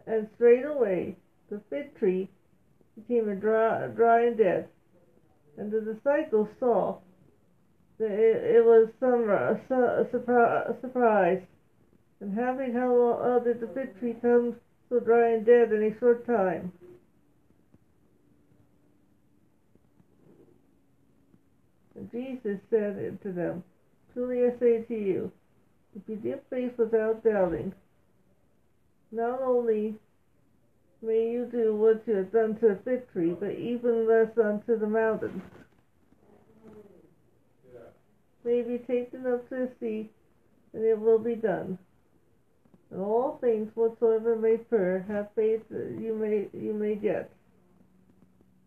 And 0.06 0.28
straightway 0.34 1.16
the 1.48 1.62
fig 1.70 1.96
tree 1.98 2.28
became 2.94 3.30
a 3.30 3.34
dry, 3.34 3.86
dry 3.86 4.26
and 4.26 4.36
dead. 4.36 4.68
And 5.56 5.72
the 5.72 5.80
disciples 5.80 6.48
saw 6.60 6.98
that 7.98 8.10
it, 8.10 8.56
it 8.56 8.64
was 8.66 8.90
some 9.00 9.30
uh, 9.30 10.10
surprise, 10.10 10.74
surprise. 10.82 11.42
And 12.22 12.38
having 12.38 12.72
how 12.72 12.94
long 12.94 13.42
did 13.42 13.58
the 13.58 13.66
fig 13.66 13.98
tree 13.98 14.14
come 14.22 14.54
so 14.88 15.00
dry 15.00 15.30
and 15.30 15.44
dead 15.44 15.72
in 15.72 15.82
a 15.82 15.98
short 15.98 16.24
time? 16.24 16.70
And 21.96 22.08
Jesus 22.12 22.60
said 22.70 23.18
to 23.22 23.32
them, 23.32 23.64
Truly 24.12 24.44
I 24.44 24.56
say 24.60 24.82
to 24.82 24.94
you, 24.94 25.32
if 25.96 26.02
you 26.06 26.14
give 26.14 26.38
faith 26.48 26.78
without 26.78 27.24
doubting, 27.24 27.74
not 29.10 29.42
only 29.42 29.96
may 31.02 31.28
you 31.28 31.48
do 31.50 31.74
what 31.74 32.04
you 32.06 32.14
have 32.14 32.30
done 32.30 32.54
to 32.60 32.68
the 32.68 32.78
fig 32.84 33.12
tree, 33.12 33.32
but 33.32 33.50
even 33.50 34.06
less 34.06 34.30
unto 34.38 34.78
the 34.78 34.86
mountains. 34.86 35.42
May 38.44 38.62
be 38.62 38.78
taken 38.78 39.26
up 39.26 39.48
to 39.48 39.56
the 39.56 39.70
sea, 39.80 40.08
and 40.72 40.84
it 40.84 41.00
will 41.00 41.18
be 41.18 41.34
done. 41.34 41.78
All 42.96 43.38
things 43.40 43.70
whatsoever 43.74 44.36
may 44.36 44.58
prayer, 44.58 45.04
have 45.08 45.28
faith 45.34 45.62
that 45.70 45.98
you 46.00 46.14
may 46.14 46.48
you 46.58 46.74
may 46.74 46.94
get. 46.94 47.30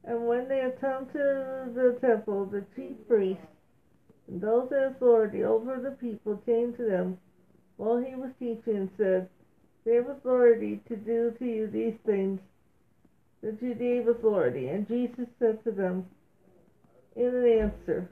And 0.03 0.27
when 0.27 0.47
they 0.47 0.59
had 0.59 0.79
come 0.81 1.07
to 1.07 1.71
the 1.73 1.97
temple, 2.01 2.45
the 2.45 2.63
chief 2.75 2.95
priests 3.07 3.43
and 4.27 4.41
those 4.41 4.71
in 4.71 4.83
authority 4.83 5.43
over 5.43 5.79
the 5.79 5.91
people 5.91 6.37
came 6.45 6.73
to 6.73 6.83
them 6.83 7.17
while 7.77 7.97
he 7.97 8.15
was 8.15 8.31
teaching 8.39 8.75
and 8.75 8.89
said, 8.97 9.29
They 9.85 9.95
have 9.95 10.09
authority 10.09 10.81
to 10.87 10.95
do 10.95 11.33
to 11.37 11.45
you 11.45 11.67
these 11.67 11.95
things 12.05 12.39
that 13.41 13.61
you 13.61 13.75
gave 13.75 14.07
authority. 14.07 14.69
And 14.69 14.87
Jesus 14.87 15.27
said 15.39 15.63
to 15.63 15.71
them 15.71 16.05
in 17.15 17.27
an 17.27 17.59
answer, 17.59 18.09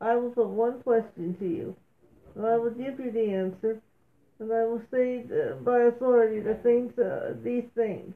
I 0.00 0.16
will 0.16 0.30
put 0.30 0.48
one 0.48 0.82
question 0.82 1.36
to 1.38 1.46
you, 1.46 1.76
and 2.34 2.44
I 2.44 2.56
will 2.56 2.70
give 2.70 2.98
you 2.98 3.10
the 3.12 3.32
answer, 3.32 3.80
and 4.40 4.52
I 4.52 4.64
will 4.64 4.82
say 4.90 5.24
by 5.62 5.82
authority 5.82 6.40
the 6.40 6.54
things, 6.62 6.98
uh, 6.98 7.34
these 7.42 7.64
things. 7.74 8.14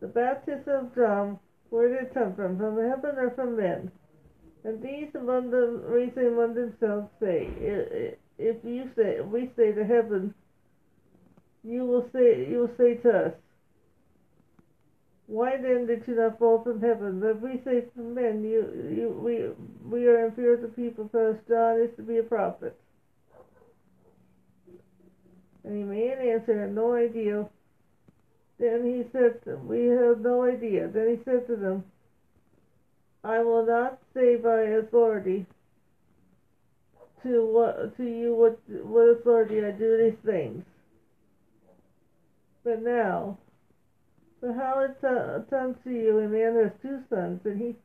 The 0.00 0.08
baptism 0.08 0.86
of 0.86 0.94
John, 0.94 1.38
where 1.70 1.88
did 1.88 2.08
it 2.08 2.14
come 2.14 2.34
from? 2.34 2.58
From 2.58 2.76
heaven 2.76 3.16
or 3.16 3.32
from 3.34 3.56
men? 3.56 3.90
And 4.64 4.82
these 4.82 5.08
among 5.14 5.50
them 5.50 5.82
reason 5.86 6.26
among 6.26 6.54
themselves 6.54 7.08
say, 7.20 7.48
if 8.38 8.56
you 8.64 8.90
say, 8.96 9.20
we 9.20 9.50
say 9.56 9.72
to 9.72 9.84
heaven, 9.84 10.34
you 11.62 11.86
will 11.86 12.06
say, 12.12 12.46
you 12.50 12.58
will 12.58 12.76
say 12.76 12.94
to 13.02 13.26
us, 13.26 13.32
why 15.26 15.56
then 15.56 15.86
did 15.86 16.02
you 16.06 16.16
not 16.16 16.38
fall 16.38 16.62
from 16.62 16.82
heaven? 16.82 17.20
But 17.20 17.40
we 17.40 17.62
say 17.64 17.84
from 17.94 18.14
men, 18.14 18.44
you, 18.44 18.68
you, 18.94 19.08
we, 19.08 19.48
we 19.90 20.06
are 20.06 20.26
inferior 20.26 20.58
to 20.58 20.68
people, 20.68 21.04
because 21.04 21.36
John 21.48 21.80
is 21.80 21.96
to 21.96 22.02
be 22.02 22.18
a 22.18 22.22
prophet. 22.22 22.78
And 25.64 25.76
he 25.76 25.82
made 25.82 26.12
an 26.18 26.28
answer, 26.28 26.60
had 26.60 26.74
no 26.74 26.94
idea. 26.94 27.48
Then 28.58 28.84
he 28.84 29.04
said, 29.12 29.40
them, 29.44 29.66
we 29.66 29.86
have 29.86 30.20
no 30.20 30.44
idea. 30.44 30.88
Then 30.88 31.08
he 31.16 31.24
said 31.24 31.46
to 31.46 31.56
them, 31.56 31.84
I 33.24 33.38
will 33.38 33.66
not 33.66 33.98
say 34.12 34.36
by 34.36 34.60
authority 34.60 35.46
to 37.22 37.46
what 37.46 37.96
to 37.96 38.04
you 38.04 38.34
what 38.34 38.58
what 38.84 39.08
authority 39.08 39.64
I 39.64 39.70
do 39.70 39.96
these 39.96 40.18
things. 40.26 40.62
But 42.62 42.82
now, 42.82 43.38
but 44.40 44.54
how 44.54 44.80
it 44.80 45.00
comes 45.48 45.76
to 45.84 45.90
you, 45.90 46.18
a 46.18 46.28
man 46.28 46.62
has 46.62 46.72
two 46.82 47.00
sons, 47.08 47.40
and 47.44 47.60
he 47.60 47.76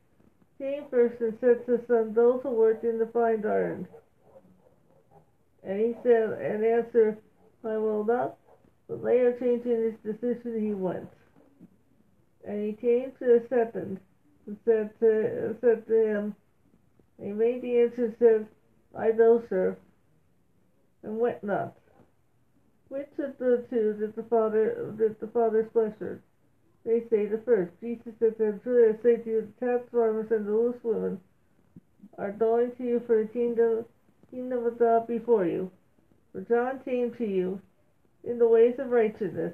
came 0.57 0.83
first 0.89 1.21
and 1.21 1.37
said 1.39 1.65
to 1.65 1.77
the 1.77 1.83
son, 1.87 2.13
those 2.13 2.41
who 2.43 2.49
worked 2.49 2.83
in 2.83 2.99
the 2.99 3.07
fine 3.07 3.41
garden. 3.41 3.87
And 5.63 5.79
he 5.79 5.95
said, 6.03 6.31
and 6.33 6.63
answered, 6.63 7.17
I 7.63 7.77
will 7.77 8.03
not. 8.03 8.37
But 8.87 9.03
later, 9.03 9.37
changing 9.39 9.95
his 10.03 10.15
decision, 10.15 10.61
he 10.61 10.73
went. 10.73 11.09
And 12.47 12.65
he 12.65 12.73
came 12.73 13.11
to 13.19 13.25
the 13.25 13.45
second 13.49 13.99
and 14.47 14.57
said 14.65 14.91
to, 14.99 15.55
said 15.61 15.85
to 15.87 15.93
him, 15.93 16.35
He 17.21 17.29
answer 17.29 18.05
and 18.05 18.15
said, 18.17 18.47
I 18.97 19.09
know, 19.09 19.43
sir, 19.49 19.77
and 21.03 21.19
went 21.19 21.43
not. 21.43 21.75
Which 22.87 23.11
of 23.19 23.37
the 23.37 23.65
two 23.69 23.93
did 23.99 24.15
the 24.15 24.23
father 24.23 24.93
did 24.97 25.19
the 25.19 25.27
father's 25.27 25.71
pleasure? 25.71 26.23
They 26.85 27.03
say 27.11 27.27
the 27.27 27.37
first. 27.45 27.71
Jesus 27.81 28.13
said 28.19 28.37
to 28.37 28.43
them, 28.45 28.59
Truly 28.63 28.89
I 28.89 29.03
say 29.03 29.17
to 29.17 29.29
you, 29.29 29.53
the 29.59 29.65
tax 29.65 29.83
farmers 29.91 30.31
and 30.31 30.47
the 30.47 30.51
loose 30.51 30.83
women 30.83 31.19
are 32.17 32.31
going 32.31 32.71
to 32.77 32.83
you 32.83 33.01
for 33.05 33.21
the 33.21 33.29
kingdom 33.29 33.85
kingdom 34.31 34.65
of 34.65 34.79
God 34.79 35.07
before 35.07 35.45
you. 35.45 35.71
For 36.31 36.41
John 36.41 36.79
came 36.79 37.13
to 37.15 37.25
you 37.25 37.61
in 38.23 38.37
the 38.37 38.47
ways 38.47 38.75
of 38.77 38.89
righteousness, 38.89 39.53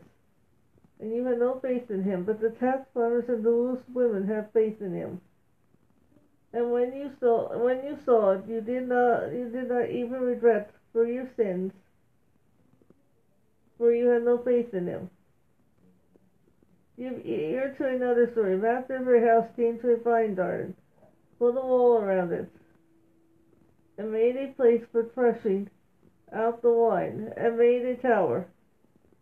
and 1.00 1.14
you 1.14 1.26
had 1.26 1.40
no 1.40 1.60
faith 1.60 1.90
in 1.90 2.04
him, 2.04 2.24
but 2.24 2.42
the 2.42 2.50
tax 2.50 2.88
farmers 2.94 3.30
and 3.30 3.44
the 3.44 3.50
loose 3.50 3.84
women 3.94 4.28
have 4.28 4.52
faith 4.52 4.82
in 4.82 4.94
him. 4.94 5.22
And 6.54 6.72
when 6.72 6.94
you 6.94 7.12
saw 7.20 7.58
when 7.58 7.84
you 7.86 7.98
saw 8.06 8.32
it, 8.32 8.48
you 8.48 8.62
did 8.62 8.88
not 8.88 9.32
you 9.32 9.50
did 9.50 9.70
not 9.70 9.90
even 9.90 10.22
regret 10.22 10.72
for 10.94 11.06
your 11.06 11.30
sins, 11.36 11.74
for 13.78 13.94
you 13.94 14.08
had 14.08 14.24
no 14.24 14.38
faith 14.38 14.74
in 14.74 14.88
him. 14.88 15.10
You, 16.98 17.22
you're 17.26 17.72
to 17.72 17.88
another 17.88 18.32
story. 18.32 18.56
Master 18.56 18.96
of 18.96 19.06
your 19.06 19.28
house 19.28 19.50
came 19.58 19.80
to 19.80 19.90
a 19.90 19.98
vine 19.98 20.36
garden, 20.36 20.74
put 21.40 21.50
a 21.50 21.62
wall 21.62 21.98
around 21.98 22.32
it, 22.32 22.50
and 23.98 24.14
made 24.14 24.38
a 24.38 24.54
place 24.54 24.84
for 24.94 25.10
threshing 25.14 25.70
out 26.34 26.62
the 26.62 26.72
wine, 26.72 27.34
and 27.38 27.58
made 27.58 27.86
a 27.86 27.96
tower, 27.96 28.48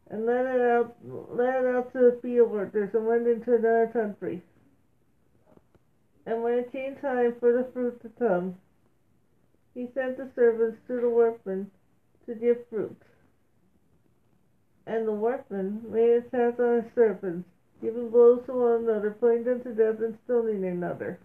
and 0.10 0.26
let 0.26 0.46
it 0.46 0.62
out 0.62 0.96
let 1.04 1.64
it 1.64 1.76
out 1.76 1.92
to 1.94 2.00
the 2.00 2.20
field 2.22 2.52
workers, 2.52 2.90
and 2.94 3.06
went 3.06 3.28
into 3.28 3.56
another 3.56 3.90
country. 3.92 4.42
And 6.26 6.42
when 6.42 6.54
it 6.54 6.72
came 6.72 6.96
time 6.96 7.36
for 7.40 7.52
the 7.52 7.70
fruit 7.74 8.02
to 8.02 8.10
come, 8.18 8.56
he 9.74 9.90
sent 9.94 10.18
the 10.18 10.30
servants 10.36 10.78
to 10.88 11.02
the 11.02 11.10
workmen 11.10 11.70
to 12.26 12.36
give 12.36 12.58
fruit. 12.70 13.02
And 14.86 15.08
the 15.08 15.14
workmen 15.14 15.82
made 15.90 16.12
attack 16.12 16.60
on 16.60 16.78
the 16.78 16.86
servants, 16.96 17.48
giving 17.82 18.10
blows 18.10 18.46
to 18.46 18.54
one 18.54 18.84
another, 18.84 19.12
putting 19.12 19.44
them 19.44 19.62
to 19.64 19.74
death, 19.74 20.00
and 20.00 20.18
stoning 20.26 20.66
another. 20.66 21.20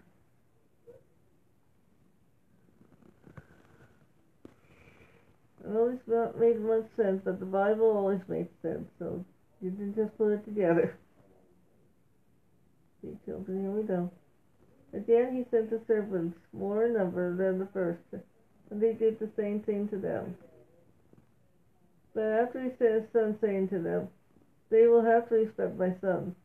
It 5.63 5.75
always 5.75 5.99
made 6.37 6.59
much 6.61 6.85
sense, 6.95 7.21
but 7.23 7.39
the 7.39 7.45
Bible 7.45 7.85
always 7.85 8.21
makes 8.27 8.53
sense, 8.61 8.87
so 8.97 9.23
you 9.61 9.71
didn't 9.71 9.95
just 9.95 10.17
put 10.17 10.31
it 10.31 10.45
together. 10.45 10.97
See, 13.01 13.17
children, 13.25 13.61
here 13.61 13.71
we 13.71 13.83
go. 13.83 14.11
Again 14.93 15.35
he 15.35 15.45
sent 15.51 15.69
the 15.69 15.81
servants, 15.87 16.37
more 16.51 16.85
in 16.85 16.93
number 16.93 17.35
than 17.35 17.59
the 17.59 17.67
first, 17.67 18.01
and 18.71 18.81
they 18.81 18.93
did 18.93 19.19
the 19.19 19.29
same 19.37 19.61
thing 19.61 19.87
to 19.89 19.97
them. 19.97 20.35
But 22.13 22.23
after 22.23 22.63
he 22.63 22.69
sent 22.79 23.03
his 23.03 23.11
son, 23.13 23.37
saying 23.39 23.69
to 23.69 23.79
them, 23.79 24.09
They 24.69 24.87
will 24.87 25.03
have 25.03 25.29
to 25.29 25.35
respect 25.35 25.77
my 25.77 25.93
son. 26.01 26.35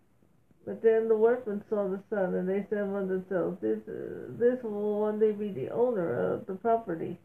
But 0.67 0.83
then 0.83 1.09
the 1.09 1.17
workmen 1.17 1.65
saw 1.69 1.89
the 1.89 2.03
son, 2.11 2.35
and 2.35 2.49
they 2.49 2.67
said 2.69 2.79
among 2.79 3.09
themselves, 3.09 3.61
This, 3.61 3.81
uh, 3.89 4.33
this 4.39 4.63
will 4.63 5.01
one 5.01 5.19
day 5.19 5.33
be 5.33 5.51
the 5.51 5.71
owner 5.71 6.35
of 6.35 6.47
the 6.47 6.55
property. 6.55 7.19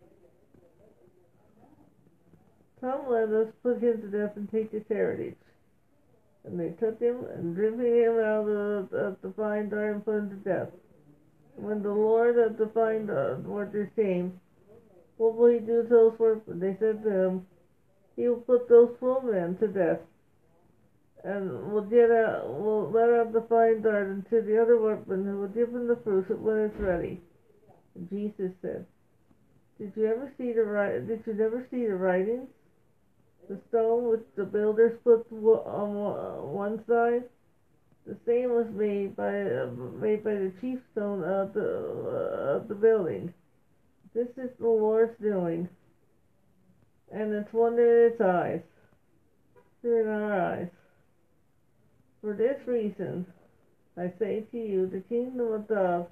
Come, 2.81 3.09
let 3.09 3.29
us 3.29 3.47
put 3.61 3.81
him 3.83 4.01
to 4.01 4.07
death 4.07 4.37
and 4.37 4.49
take 4.49 4.71
his 4.71 4.83
heritage. 4.87 5.35
And 6.45 6.59
they 6.59 6.69
took 6.79 6.99
him 6.99 7.25
and 7.35 7.55
driven 7.55 7.85
him 7.85 8.13
out 8.19 8.47
of 8.47 8.89
the, 8.89 8.97
of 8.97 9.21
the 9.21 9.29
vine 9.29 9.69
garden 9.69 9.95
and 9.95 10.05
put 10.05 10.15
him 10.15 10.29
to 10.29 10.35
death. 10.49 10.69
When 11.55 11.83
the 11.83 11.91
Lord 11.91 12.37
of 12.37 12.57
the 12.57 12.67
vine 12.67 13.07
workers 13.43 13.89
came, 13.95 14.39
what 15.17 15.35
will 15.35 15.51
he 15.51 15.59
do 15.59 15.83
to 15.83 15.89
those 15.89 16.17
workmen? 16.17 16.61
They 16.61 16.77
said 16.79 17.03
to 17.03 17.09
him, 17.09 17.47
He 18.15 18.29
will 18.29 18.37
put 18.37 18.69
those 18.69 18.95
poor 19.01 19.21
men 19.21 19.57
to 19.57 19.67
death, 19.67 19.99
and 21.25 21.73
will 21.73 21.81
get 21.81 22.09
out, 22.09 22.47
will 22.47 22.89
let 22.89 23.09
out 23.09 23.33
the 23.33 23.45
fine 23.49 23.81
garden 23.81 24.25
to 24.29 24.41
the 24.41 24.61
other 24.61 24.79
workmen 24.79 25.25
who 25.25 25.41
will 25.41 25.49
give 25.49 25.75
him 25.75 25.87
the 25.87 25.97
fruit 25.97 26.29
when 26.39 26.59
it's 26.59 26.79
ready. 26.79 27.19
And 27.95 28.09
Jesus 28.09 28.53
said, 28.61 28.85
Did 29.77 29.91
you 29.97 30.05
ever 30.05 30.31
see 30.37 30.53
the 30.53 31.03
Did 31.05 31.23
you 31.27 31.33
never 31.33 31.67
see 31.69 31.85
the 31.85 31.95
writings? 31.95 32.47
The 33.49 33.59
stone 33.69 34.09
which 34.09 34.25
the 34.35 34.45
builders 34.45 34.97
put 35.03 35.25
on 35.31 36.53
one 36.53 36.83
side 36.87 37.23
the 38.09 38.17
same 38.25 38.49
was 38.49 38.65
made 38.73 39.15
by 39.15 39.29
uh, 39.29 39.67
made 40.01 40.23
by 40.23 40.33
the 40.33 40.51
chief 40.59 40.79
stone 40.91 41.23
of 41.23 41.53
the 41.53 41.61
uh, 41.61 42.57
of 42.57 42.67
the 42.67 42.73
building. 42.73 43.31
This 44.15 44.29
is 44.37 44.49
the 44.59 44.67
Lord's 44.67 45.13
doing, 45.21 45.69
and 47.11 47.31
it's 47.33 47.53
wonder 47.53 48.07
in 48.07 48.13
its 48.13 48.21
eyes, 48.21 48.61
through 49.81 50.01
in 50.01 50.07
our 50.07 50.41
eyes. 50.53 50.69
For 52.21 52.33
this 52.33 52.57
reason, 52.65 53.27
I 53.95 54.11
say 54.17 54.43
to 54.51 54.57
you, 54.57 54.87
the 54.87 55.01
kingdom 55.01 55.51
of 55.51 55.67
God 55.67 56.07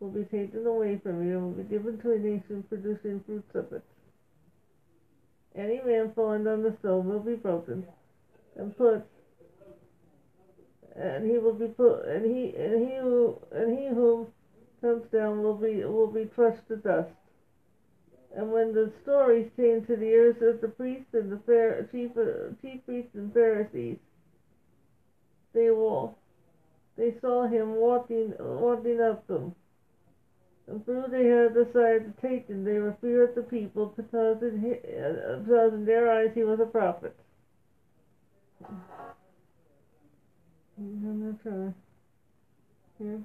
will 0.00 0.10
be 0.10 0.24
taken 0.24 0.66
away 0.66 0.98
from 1.00 1.24
you 1.24 1.38
and 1.38 1.46
will 1.46 1.62
be 1.62 1.70
given 1.70 1.98
to 2.00 2.12
a 2.12 2.18
nation 2.18 2.64
producing 2.68 3.22
fruits 3.24 3.54
of 3.54 3.72
it. 3.72 3.84
Any 5.56 5.80
man 5.82 6.12
falling 6.14 6.46
on 6.46 6.62
the 6.62 6.76
stone 6.80 7.08
will 7.08 7.20
be 7.20 7.34
broken 7.34 7.86
and 8.56 8.76
put 8.76 9.02
and 10.94 11.30
he 11.30 11.38
will 11.38 11.54
be 11.54 11.68
put 11.68 12.04
and 12.06 12.24
he 12.24 12.54
and 12.56 12.88
he 12.88 12.96
who 12.96 13.38
and 13.52 13.78
he 13.78 13.88
who 13.88 14.26
comes 14.80 15.04
down 15.10 15.42
will 15.42 15.54
be 15.54 15.84
will 15.84 16.10
be 16.10 16.26
crushed 16.26 16.66
to 16.68 16.76
dust. 16.76 17.10
And 18.34 18.52
when 18.52 18.74
the 18.74 18.92
stories 19.02 19.50
came 19.56 19.84
to 19.86 19.96
the 19.96 20.06
ears 20.06 20.36
of 20.42 20.60
the 20.60 20.68
priests 20.68 21.14
and 21.14 21.32
the 21.32 21.38
fair, 21.46 21.88
chief 21.90 22.10
chief 22.60 22.84
priests 22.84 23.14
and 23.14 23.32
Pharisees, 23.32 23.96
they 25.54 25.70
will 25.70 26.18
they 26.96 27.14
saw 27.20 27.46
him 27.46 27.76
walking 27.76 28.34
walking 28.38 29.00
up 29.00 29.26
them. 29.26 29.54
And 30.68 30.84
through 30.84 31.06
they 31.10 31.26
had 31.26 31.54
decided 31.54 32.12
to 32.16 32.28
take 32.28 32.48
him, 32.48 32.64
they 32.64 32.78
were 32.78 32.96
feared 33.00 33.34
the 33.34 33.42
people 33.42 33.94
because 33.96 34.42
in, 34.42 34.58
his, 34.58 34.78
uh, 34.84 35.38
because 35.44 35.72
in 35.72 35.84
their 35.84 36.10
eyes 36.10 36.32
he 36.34 36.42
was 36.42 36.58
a 36.60 36.66
prophet. 36.66 37.14
I'm 40.78 41.26
not 41.26 41.36
sure. 41.42 41.74
Here. 42.98 43.20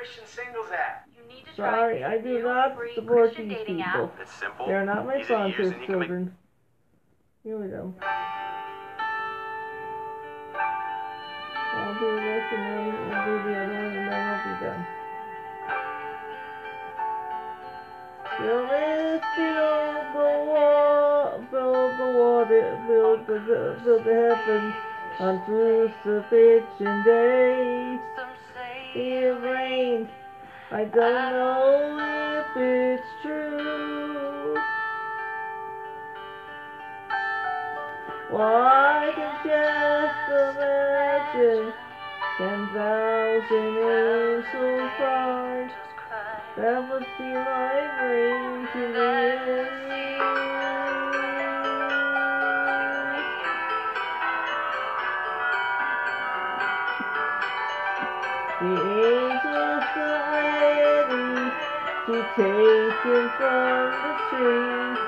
Christian 0.00 0.26
singles 0.26 0.68
at? 0.72 1.04
Sorry, 1.54 2.02
I 2.02 2.16
do 2.16 2.42
not 2.42 2.74
support 2.94 3.36
these 3.36 3.52
people. 3.66 3.82
App. 3.82 4.18
It's 4.18 4.32
simple. 4.32 4.66
They're 4.66 4.86
not 4.86 5.04
my 5.04 5.22
sponsors, 5.22 5.74
children. 5.84 6.24
Make... 6.24 6.32
Here 7.44 7.58
we 7.58 7.68
go. 7.68 7.92
I'll 11.74 11.94
do 12.00 12.16
this 12.16 12.44
and 12.50 12.62
then 12.64 12.86
we'll 13.10 13.24
do 13.26 13.34
the 13.44 13.54
other 13.60 13.74
one 13.74 13.92
and 13.92 14.08
then 14.08 14.22
I'll 14.24 14.40
be 14.48 14.52
done. 14.64 14.82
Build 18.40 18.70
this, 18.70 19.22
the 19.36 19.52
wall, 20.48 21.44
build 21.50 21.92
the 22.00 22.08
water, 22.18 22.66
build 22.88 23.20
the, 23.26 23.36
build 23.84 24.04
the 24.04 24.14
heavens 24.34 24.74
on 25.20 25.34
crucifixion 25.44 27.04
day. 27.04 28.29
It 28.92 29.40
rains 29.42 30.08
I 30.72 30.84
don't 30.84 30.96
know 31.36 32.40
if 32.40 32.56
it's 32.56 33.02
true. 33.22 34.54
Well, 38.32 38.40
I 38.42 39.12
can 39.14 39.34
just 39.46 40.30
imagine 40.56 41.72
ten 42.38 42.60
thousand 42.74 43.78
angels 43.78 44.90
cry. 44.96 45.70
That 46.56 46.80
would 46.90 47.06
be 47.18 47.34
like 47.34 48.02
rain 48.02 48.68
to 48.72 48.82
me. 49.74 49.79
From 63.02 63.12
the 63.12 64.12
street. 64.26 64.98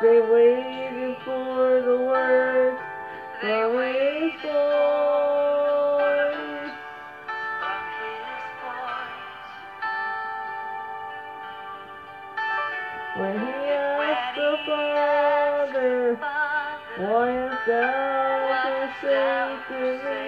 They 0.00 0.20
waited 0.22 1.16
for 1.22 1.82
the 1.82 1.98
word. 1.98 2.78
They 3.42 3.62
waited 3.76 4.32
for 4.40 5.98
his 6.32 6.56
voice. 6.64 6.72
When 13.18 13.34
he 13.38 13.52
asked 13.68 14.36
the 14.36 14.52
Father, 14.66 16.18
why 16.96 17.26
is 17.44 17.58
thou 17.66 18.88
forsaken 19.02 19.96
me? 20.04 20.25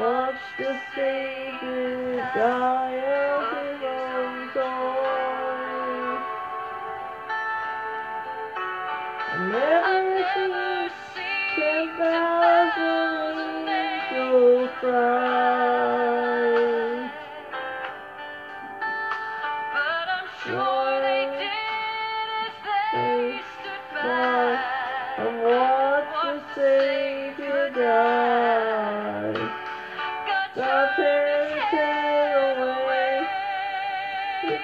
Watch 0.00 0.36
the 0.58 0.78
Savior 0.94 2.16
die 2.36 2.94
of 2.94 3.42
his 3.56 3.82
own 3.82 4.34
glory. 4.52 6.18
And 9.34 9.54
see 11.14 11.38
ten 11.56 11.84
thousand 11.98 13.68
angels 13.68 14.70
cry. 14.80 15.37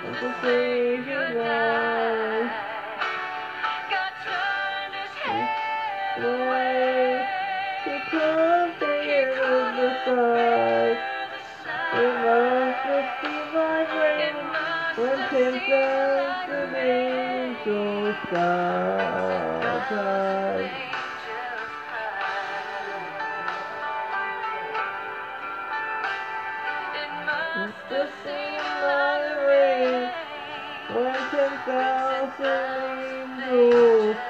And 0.04 0.16
the 0.16 0.32
Savior 0.42 1.34
die. 1.34 2.50
Away, 6.18 7.26
he 7.86 7.96
took 8.12 8.70
the 8.80 8.96
end 9.18 9.40
of 9.40 9.76
the 9.78 9.90
side. 10.06 10.98
It 11.94 12.14
must 12.22 12.82
have 12.86 13.10
been 13.22 13.48
my 13.54 13.80
brain 13.92 14.36
when 14.98 15.20
ten 15.30 15.54
thousand 15.70 16.72
angels 16.76 18.18
died. 18.32 20.31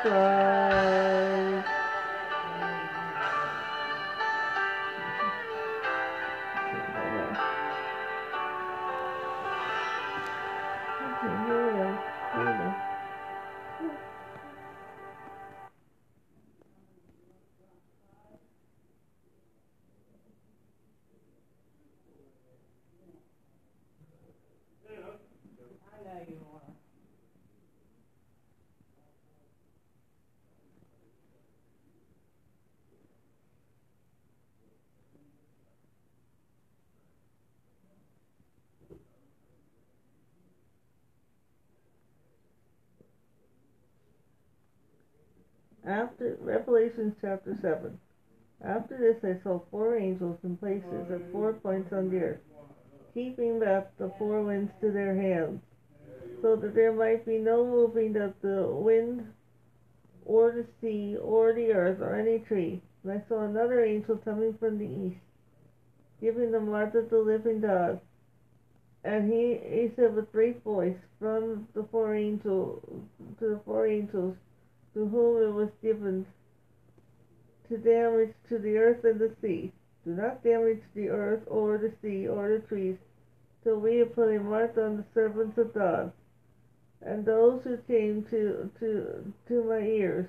Angels 0.03 0.60
After 45.91 46.37
Revelation 46.39 47.13
chapter 47.19 47.53
7. 47.61 47.99
After 48.63 48.97
this 48.97 49.25
I 49.25 49.43
saw 49.43 49.59
four 49.69 49.97
angels 49.97 50.37
in 50.41 50.55
places 50.55 51.11
at 51.11 51.31
four 51.33 51.51
points 51.51 51.91
on 51.91 52.09
the 52.09 52.17
earth, 52.17 52.39
keeping 53.13 53.59
back 53.59 53.97
the 53.97 54.09
four 54.17 54.41
winds 54.41 54.71
to 54.79 54.89
their 54.89 55.13
hands, 55.13 55.61
so 56.41 56.55
that 56.55 56.75
there 56.75 56.93
might 56.93 57.25
be 57.25 57.39
no 57.39 57.65
moving 57.65 58.15
of 58.15 58.33
the 58.41 58.69
wind, 58.69 59.33
or 60.25 60.53
the 60.53 60.65
sea, 60.79 61.17
or 61.17 61.51
the 61.51 61.73
earth, 61.73 61.99
or 61.99 62.15
any 62.15 62.39
tree. 62.39 62.81
And 63.03 63.11
I 63.11 63.21
saw 63.27 63.43
another 63.43 63.83
angel 63.83 64.15
coming 64.15 64.53
from 64.53 64.77
the 64.77 64.85
east, 64.85 65.19
giving 66.21 66.51
the 66.51 66.61
mark 66.61 66.95
of 66.95 67.09
the 67.09 67.19
living 67.19 67.59
God. 67.59 67.99
And 69.03 69.29
he, 69.29 69.59
he 69.61 69.91
said 69.97 70.15
with 70.15 70.31
great 70.31 70.63
voice 70.63 70.99
from 71.19 71.67
the 71.73 71.83
four 71.91 72.15
angels 72.15 72.81
to 73.39 73.49
the 73.49 73.59
four 73.65 73.87
angels 73.87 74.37
to 74.93 75.07
whom 75.07 75.43
it 75.43 75.53
was 75.53 75.69
given 75.81 76.25
to 77.69 77.77
damage 77.77 78.33
to 78.49 78.57
the 78.57 78.77
earth 78.77 79.03
and 79.03 79.19
the 79.19 79.33
sea. 79.41 79.71
Do 80.03 80.11
not 80.11 80.43
damage 80.43 80.81
the 80.95 81.09
earth 81.09 81.43
or 81.47 81.77
the 81.77 81.93
sea 82.01 82.27
or 82.27 82.49
the 82.49 82.59
trees 82.67 82.97
till 83.63 83.79
we 83.79 83.97
have 83.97 84.15
put 84.15 84.35
a 84.35 84.39
mark 84.39 84.77
on 84.77 84.97
the 84.97 85.05
servants 85.13 85.57
of 85.57 85.73
God. 85.73 86.11
And 87.01 87.25
those 87.25 87.61
who 87.63 87.77
came 87.87 88.25
to 88.29 88.69
to 88.79 89.33
to 89.47 89.63
my 89.63 89.79
ears, 89.79 90.27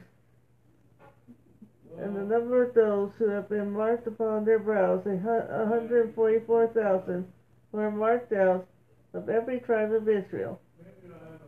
and 1.99 2.17
the 2.17 2.23
number 2.23 2.63
of 2.63 2.75
those 2.75 3.11
who 3.19 3.29
have 3.29 3.49
been 3.49 3.71
marked 3.73 4.07
upon 4.07 4.45
their 4.45 4.59
brows, 4.59 5.05
a 5.07 5.19
hundred 5.67 6.07
and 6.07 6.15
forty-four 6.15 6.69
thousand, 6.69 7.31
were 7.73 7.91
marked 7.91 8.33
out 8.33 8.67
of 9.13 9.29
every 9.29 9.61
tribe 9.61 9.93
of 9.93 10.09
Israel. 10.09 10.61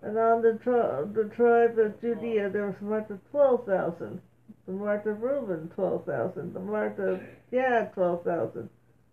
And 0.04 0.18
on 0.18 0.42
the, 0.42 0.58
tri- 0.62 1.02
the 1.14 1.30
tribe 1.34 1.78
of 1.78 1.98
Judea 1.98 2.50
there 2.50 2.66
was 2.66 2.80
marked 2.82 3.10
of 3.10 3.20
twelve 3.30 3.64
thousand. 3.64 4.20
The 4.66 4.72
mark 4.72 5.06
of 5.06 5.22
Reuben, 5.22 5.70
twelve 5.74 6.04
thousand. 6.04 6.52
The 6.52 6.60
mark 6.60 6.98
of 6.98 7.22
Gad, 7.50 7.94
twelve 7.94 8.22
thousand. 8.22 8.68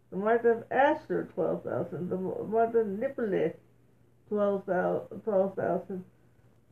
The 0.10 0.18
mark 0.18 0.44
of 0.44 0.66
Asher, 0.70 1.30
twelve 1.34 1.64
thousand. 1.64 2.10
The 2.10 2.18
mark 2.18 2.76
of 2.76 3.00
twelve 4.30 4.66
thousand. 5.56 6.04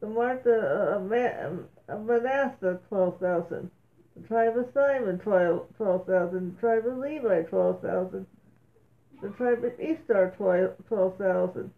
The 0.01 0.07
mark 0.07 0.45
of 0.45 2.05
Manasseh, 2.05 2.79
twelve 2.89 3.19
thousand. 3.21 3.71
The 4.17 4.27
tribe 4.27 4.57
of 4.57 4.67
Simon, 4.73 5.19
twelve 5.19 5.69
thousand. 5.77 6.55
The 6.55 6.59
tribe 6.59 6.85
of 6.85 6.97
Levi, 6.97 7.43
twelve 7.43 7.81
thousand. 7.81 8.27
The 9.21 9.29
tribe 9.29 9.63
of 9.63 9.77
twelve 10.89 11.17
thousand. 11.17 11.71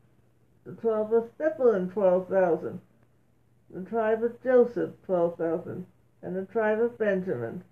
The 0.63 0.73
tribe 0.73 1.11
of 1.11 1.31
Zebulun, 1.39 1.89
twelve 1.89 2.27
thousand. 2.27 2.81
The 3.71 3.81
tribe 3.81 4.23
of 4.23 4.39
Joseph, 4.43 4.91
twelve 5.07 5.35
thousand. 5.35 5.87
And 6.21 6.35
the 6.35 6.45
tribe 6.45 6.79
of 6.79 6.99
Benjamin 6.99 7.63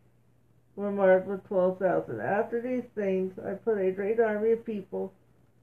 were 0.76 0.92
marked 0.92 1.28
with 1.28 1.46
twelve 1.46 1.78
thousand. 1.78 2.20
After 2.20 2.60
these 2.60 2.86
things 2.96 3.38
I 3.38 3.54
put 3.54 3.78
a 3.78 3.92
great 3.92 4.20
army 4.20 4.54
of 4.54 4.66
people, 4.66 5.14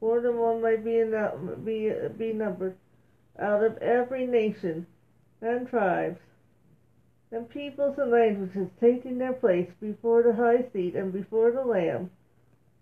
more 0.00 0.20
than 0.20 0.38
one 0.38 0.62
might 0.62 0.84
be, 0.84 1.00
in, 1.00 1.10
be, 1.64 1.92
be 2.16 2.32
numbered, 2.32 2.76
out 3.36 3.64
of 3.64 3.76
every 3.78 4.24
nation 4.24 4.86
and 5.42 5.66
tribes 5.66 6.20
and 7.32 7.48
peoples 7.48 7.98
and 7.98 8.12
languages 8.12 8.68
taking 8.78 9.18
their 9.18 9.32
place 9.32 9.72
before 9.80 10.22
the 10.22 10.34
high 10.34 10.62
seat 10.72 10.94
and 10.94 11.12
before 11.12 11.50
the 11.50 11.64
Lamb, 11.64 12.08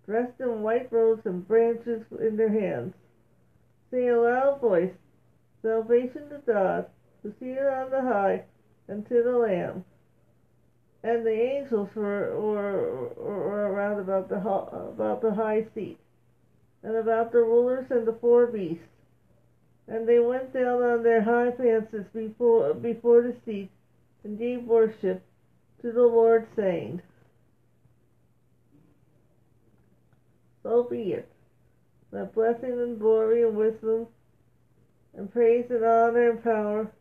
dressed 0.05 0.39
in 0.39 0.61
white 0.61 0.91
robes 0.91 1.25
and 1.25 1.47
branches 1.47 2.05
in 2.19 2.37
their 2.37 2.49
hands 2.49 2.93
saying 3.95 4.09
a 4.09 4.19
loud 4.19 4.59
voice, 4.59 4.91
salvation 5.61 6.29
to 6.29 6.41
God, 6.45 6.85
who 7.23 7.33
seated 7.39 7.65
on 7.65 7.89
the 7.91 8.01
high, 8.01 8.43
and 8.87 9.07
to 9.07 9.23
the 9.23 9.37
Lamb. 9.37 9.85
And 11.03 11.25
the 11.25 11.31
angels 11.31 11.89
were, 11.95 12.39
were, 12.39 13.09
were 13.15 13.71
around 13.71 13.99
about 13.99 14.27
the, 14.27 14.37
about 14.37 15.21
the 15.21 15.33
high 15.33 15.65
seat, 15.73 15.97
and 16.83 16.95
about 16.95 17.31
the 17.31 17.39
rulers 17.39 17.85
and 17.89 18.05
the 18.05 18.17
four 18.19 18.47
beasts. 18.47 18.83
And 19.87 20.07
they 20.07 20.19
went 20.19 20.53
down 20.53 20.81
on 20.81 21.03
their 21.03 21.21
high 21.21 21.51
fences 21.51 22.05
before, 22.13 22.73
before 22.73 23.21
the 23.21 23.35
seat, 23.45 23.69
and 24.23 24.37
gave 24.37 24.63
worship 24.63 25.23
to 25.81 25.91
the 25.91 26.01
Lord, 26.01 26.47
saying, 26.55 27.01
So 30.63 30.87
be 30.89 31.13
it, 31.13 31.29
that 32.15 32.33
blessing 32.33 32.71
and 32.71 32.99
glory 32.99 33.43
and 33.43 33.55
wisdom 33.55 34.07
and 35.17 35.31
praise 35.31 35.65
and 35.69 35.83
honor 35.83 36.31
and 36.31 36.43
power 36.43 36.91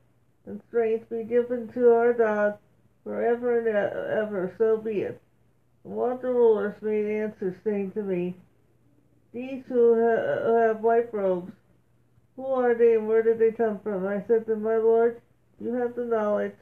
and 0.47 0.61
strength 0.69 1.09
be 1.09 1.25
given 1.25 1.73
to 1.73 1.93
our 1.93 2.13
God 2.13 2.59
forever 3.05 3.59
and 3.59 3.69
ever, 3.69 4.55
so 4.59 4.77
be 4.77 5.03
it. 5.03 5.21
And 5.85 5.95
what 5.95 6.21
the 6.21 6.29
rulers 6.29 6.75
made 6.83 7.07
answer, 7.07 7.57
saying 7.65 7.93
to 7.93 8.03
me, 8.03 8.35
These 9.33 9.63
who 9.69 9.95
ha- 9.95 10.45
who 10.47 10.57
have 10.57 10.81
white 10.81 11.13
robes, 11.13 11.53
who 12.37 12.47
are 12.47 12.75
they 12.75 12.95
and 12.95 13.07
where 13.07 13.23
did 13.23 13.39
they 13.39 13.53
come 13.53 13.79
from? 13.81 14.07
I 14.07 14.25
said 14.27 14.47
to 14.47 14.57
my 14.57 14.77
Lord, 14.77 15.21
You 15.61 15.75
have 15.75 15.95
the 15.95 16.05
knowledge. 16.05 16.55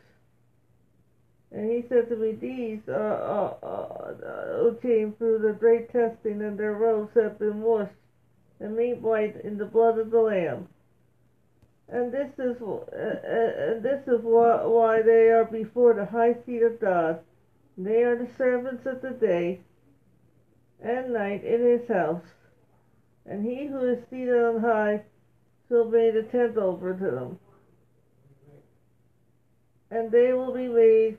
And 1.51 1.71
he 1.71 1.85
said 1.89 2.09
to 2.09 2.17
me, 2.17 2.33
These 2.33 2.81
are, 2.89 2.95
are, 2.95 3.57
are, 3.63 4.57
who 4.59 4.75
came 4.83 5.13
through 5.13 5.39
the 5.39 5.53
great 5.53 5.93
testing, 5.93 6.43
and 6.43 6.59
their 6.59 6.75
robes 6.75 7.13
have 7.15 7.39
been 7.39 7.61
washed 7.63 7.93
and 8.63 8.77
made 8.77 9.03
white 9.03 9.37
in 9.45 9.59
the 9.59 9.67
blood 9.67 9.99
of 9.99 10.11
the 10.11 10.21
Lamb. 10.21 10.69
And 11.89 12.13
this 12.13 12.31
is 12.39 12.57
uh, 12.63 12.67
uh, 12.67 13.73
and 13.73 13.83
this 13.83 14.07
is 14.07 14.21
why, 14.23 14.65
why 14.65 15.03
they 15.03 15.29
are 15.31 15.45
before 15.45 15.95
the 15.95 16.07
high 16.07 16.37
seat 16.47 16.63
of 16.63 16.81
God. 16.81 17.21
They 17.77 18.03
are 18.05 18.17
the 18.17 18.29
servants 18.39 18.87
of 18.87 19.03
the 19.03 19.11
day 19.11 19.61
and 20.81 21.13
night 21.13 21.45
in 21.45 21.61
His 21.61 21.89
house. 21.89 22.25
And 23.27 23.45
He 23.45 23.67
who 23.67 23.81
is 23.81 23.99
seated 24.09 24.43
on 24.43 24.61
high 24.61 25.03
shall 25.69 25.85
make 25.87 26.15
a 26.15 26.23
tent 26.23 26.57
over 26.57 26.95
to 26.95 27.11
them. 27.11 27.39
And 29.91 30.11
they 30.11 30.33
will 30.33 30.55
be 30.55 30.69
made. 30.69 31.19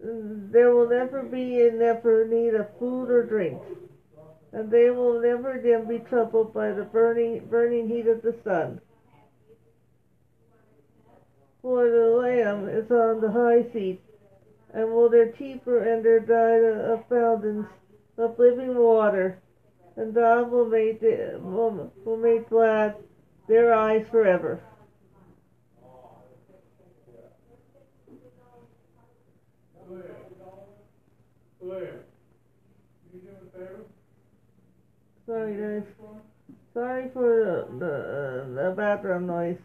There 0.00 0.74
will 0.74 0.88
never 0.88 1.22
be 1.22 1.60
and 1.66 1.78
never 1.78 2.26
need 2.26 2.54
of 2.54 2.78
food 2.78 3.10
or 3.10 3.24
drink, 3.24 3.60
and 4.54 4.70
they 4.70 4.88
will 4.90 5.20
never 5.20 5.52
again 5.52 5.86
be 5.86 5.98
troubled 5.98 6.54
by 6.54 6.70
the 6.70 6.84
burning 6.84 7.44
burning 7.50 7.88
heat 7.88 8.06
of 8.06 8.22
the 8.22 8.34
sun. 8.44 8.80
For 11.60 11.90
the 11.90 12.06
Lamb 12.22 12.68
is 12.68 12.90
on 12.90 13.20
the 13.20 13.30
high 13.30 13.72
seat, 13.72 14.00
and 14.72 14.92
will 14.92 15.08
their 15.08 15.32
keeper 15.32 15.82
and 15.82 16.04
their 16.04 16.20
guide 16.20 16.62
of 16.62 17.08
fountains 17.08 17.66
of 18.16 18.38
living 18.38 18.76
water, 18.76 19.38
and 19.96 20.14
God 20.14 20.50
will 20.52 20.66
make 20.66 21.00
the, 21.00 21.40
will, 21.42 21.92
will 22.04 22.16
make 22.16 22.48
glad 22.48 22.94
their 23.48 23.74
eyes 23.74 24.06
forever. 24.10 24.60
Sorry 35.26 35.54
guys. 35.54 35.88
Sorry 36.74 37.08
for 37.14 37.66
the, 37.70 37.78
the, 37.78 37.92
uh, 37.92 38.68
the 38.68 38.74
background 38.76 39.26
noise. 39.26 39.56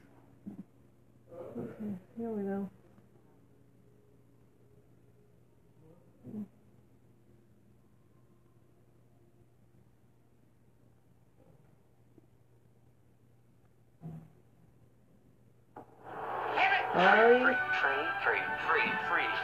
Okay, 1.57 1.93
here 2.17 2.29
we 2.29 2.43
go. 2.43 2.69
Free. 18.23 18.39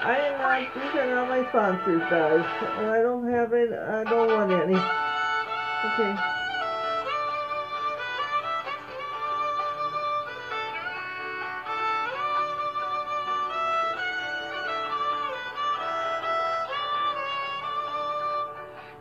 I 0.01 0.17
am 0.17 0.37
not, 0.39 0.73
these 0.75 1.01
are 1.01 1.15
not 1.15 1.29
my 1.29 1.49
sponsors, 1.49 2.01
guys. 2.09 2.45
I 2.77 3.01
don't 3.01 3.27
have 3.29 3.53
it, 3.53 3.71
I 3.73 4.03
don't 4.03 4.27
want 4.27 4.51
any. 4.51 5.14
Okay. 5.85 6.15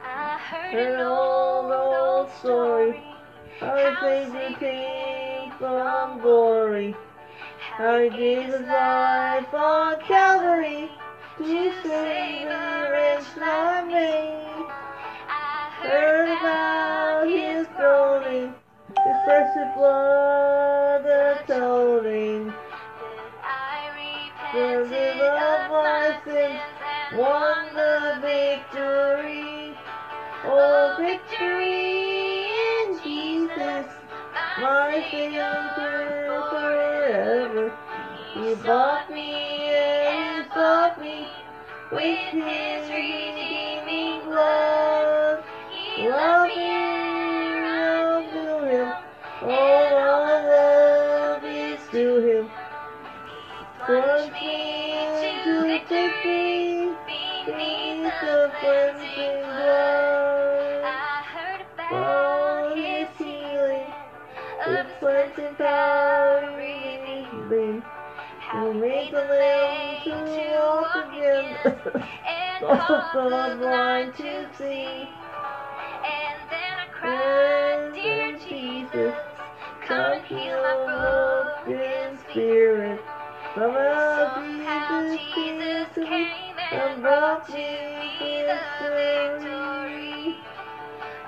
I 0.02 0.38
heard 0.38 0.74
An 0.74 1.00
old, 1.00 1.72
old, 1.72 2.30
story. 2.32 3.02
How 3.60 3.76
a 3.76 3.94
How 3.94 4.00
Savior 4.02 4.58
came 4.58 5.52
from 5.58 6.20
glory. 6.20 6.94
How 7.60 7.98
he 7.98 8.10
gave 8.10 8.52
his 8.52 8.60
life 8.66 9.54
on 9.54 10.00
Calvary 10.02 10.90
to 11.38 11.72
save 11.82 12.46
a 12.46 12.90
wretch 12.92 13.36
like 13.38 13.86
me. 13.86 14.43
Heard 15.84 16.28
about 16.38 17.28
his 17.28 17.66
groaning, 17.76 18.54
his 19.04 19.16
precious 19.24 19.74
blood 19.76 21.04
atoning. 21.04 22.52
River 24.54 25.24
of 25.24 25.70
my 25.70 26.18
sins 26.24 26.60
won 27.14 27.74
the 27.74 28.18
victory. 28.22 29.76
Oh, 30.46 30.96
victory 30.98 32.46
in 32.78 32.98
Jesus, 33.02 33.86
my 34.60 35.04
Savior 35.10 35.72
forever. 36.50 37.72
He 38.34 38.54
bought 38.66 39.10
me 39.10 39.32
and 39.32 40.44
he 40.44 40.48
bought 40.50 41.00
me 41.00 41.26
with 41.90 42.18
his 42.30 42.88
redeeming 42.88 43.48
blood. 43.48 43.53
Love 46.14 46.48
to 48.30 48.66
him, 48.70 48.92
all 49.42 49.96
our 49.98 50.46
love 50.46 51.44
is 51.44 51.80
to 51.90 52.18
him. 52.20 52.50
Plunge 53.84 54.32
me 54.32 54.92
into 55.26 55.62
victory 55.62 56.94
beneath 57.04 58.14
the 58.20 58.52
cleansing 58.60 59.42
blood. 59.42 60.84
I 60.84 61.24
heard 61.34 61.62
about 61.74 62.76
his 62.76 63.08
his 63.08 63.18
healing, 63.18 63.92
of 64.64 64.86
his 64.86 64.86
cleansing 65.00 65.54
power 65.56 66.46
redeeming. 66.56 67.82
how 68.38 68.70
made 68.72 69.12
the 69.12 69.18
lame 69.18 70.00
to 70.04 70.14
walk 70.62 70.94
again, 70.94 71.56
and 72.24 72.64
caused 72.64 73.14
the 73.14 73.56
blind 73.58 74.14
to 74.14 74.48
see. 74.56 75.08
And 76.04 76.50
then 76.50 76.74
I 76.78 76.86
cried, 76.92 77.92
Dear 77.94 78.38
Jesus, 78.38 79.14
come 79.86 80.12
and 80.12 80.24
heal 80.26 80.62
my 80.62 81.54
broken 81.66 82.18
spirit. 82.30 83.00
Somehow 83.54 85.16
Jesus 85.16 85.88
came 85.94 86.56
and 86.72 87.02
brought 87.02 87.46
brought 87.46 87.48
me 87.48 88.42
the 88.46 88.58
victory. 88.90 90.36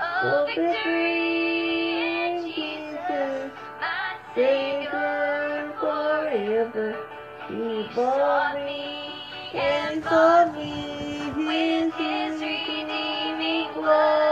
Oh, 0.00 0.44
victory 0.46 2.26
in 2.26 2.44
Jesus, 2.52 3.52
my 3.80 4.16
Savior 4.34 5.72
forever. 5.80 6.96
He 7.48 7.88
bought 7.94 8.54
me 8.56 9.12
and 9.54 10.02
bought 10.02 10.54
me 10.54 11.30
with 11.36 11.94
his 11.94 12.40
redeeming 12.40 13.72
blood. 13.74 14.25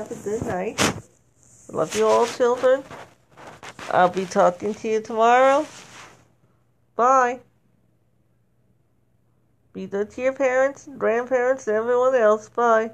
have 0.00 0.10
a 0.12 0.24
good 0.24 0.42
night. 0.46 0.80
Love 1.70 1.94
you 1.94 2.06
all, 2.06 2.26
children. 2.26 2.82
I'll 3.90 4.08
be 4.08 4.24
talking 4.24 4.72
to 4.72 4.88
you 4.88 5.02
tomorrow. 5.02 5.66
Bye. 6.96 7.40
Be 9.74 9.86
good 9.86 10.10
to 10.12 10.22
your 10.22 10.32
parents, 10.32 10.88
grandparents, 10.96 11.68
and 11.68 11.76
everyone 11.76 12.14
else. 12.14 12.48
Bye. 12.48 12.92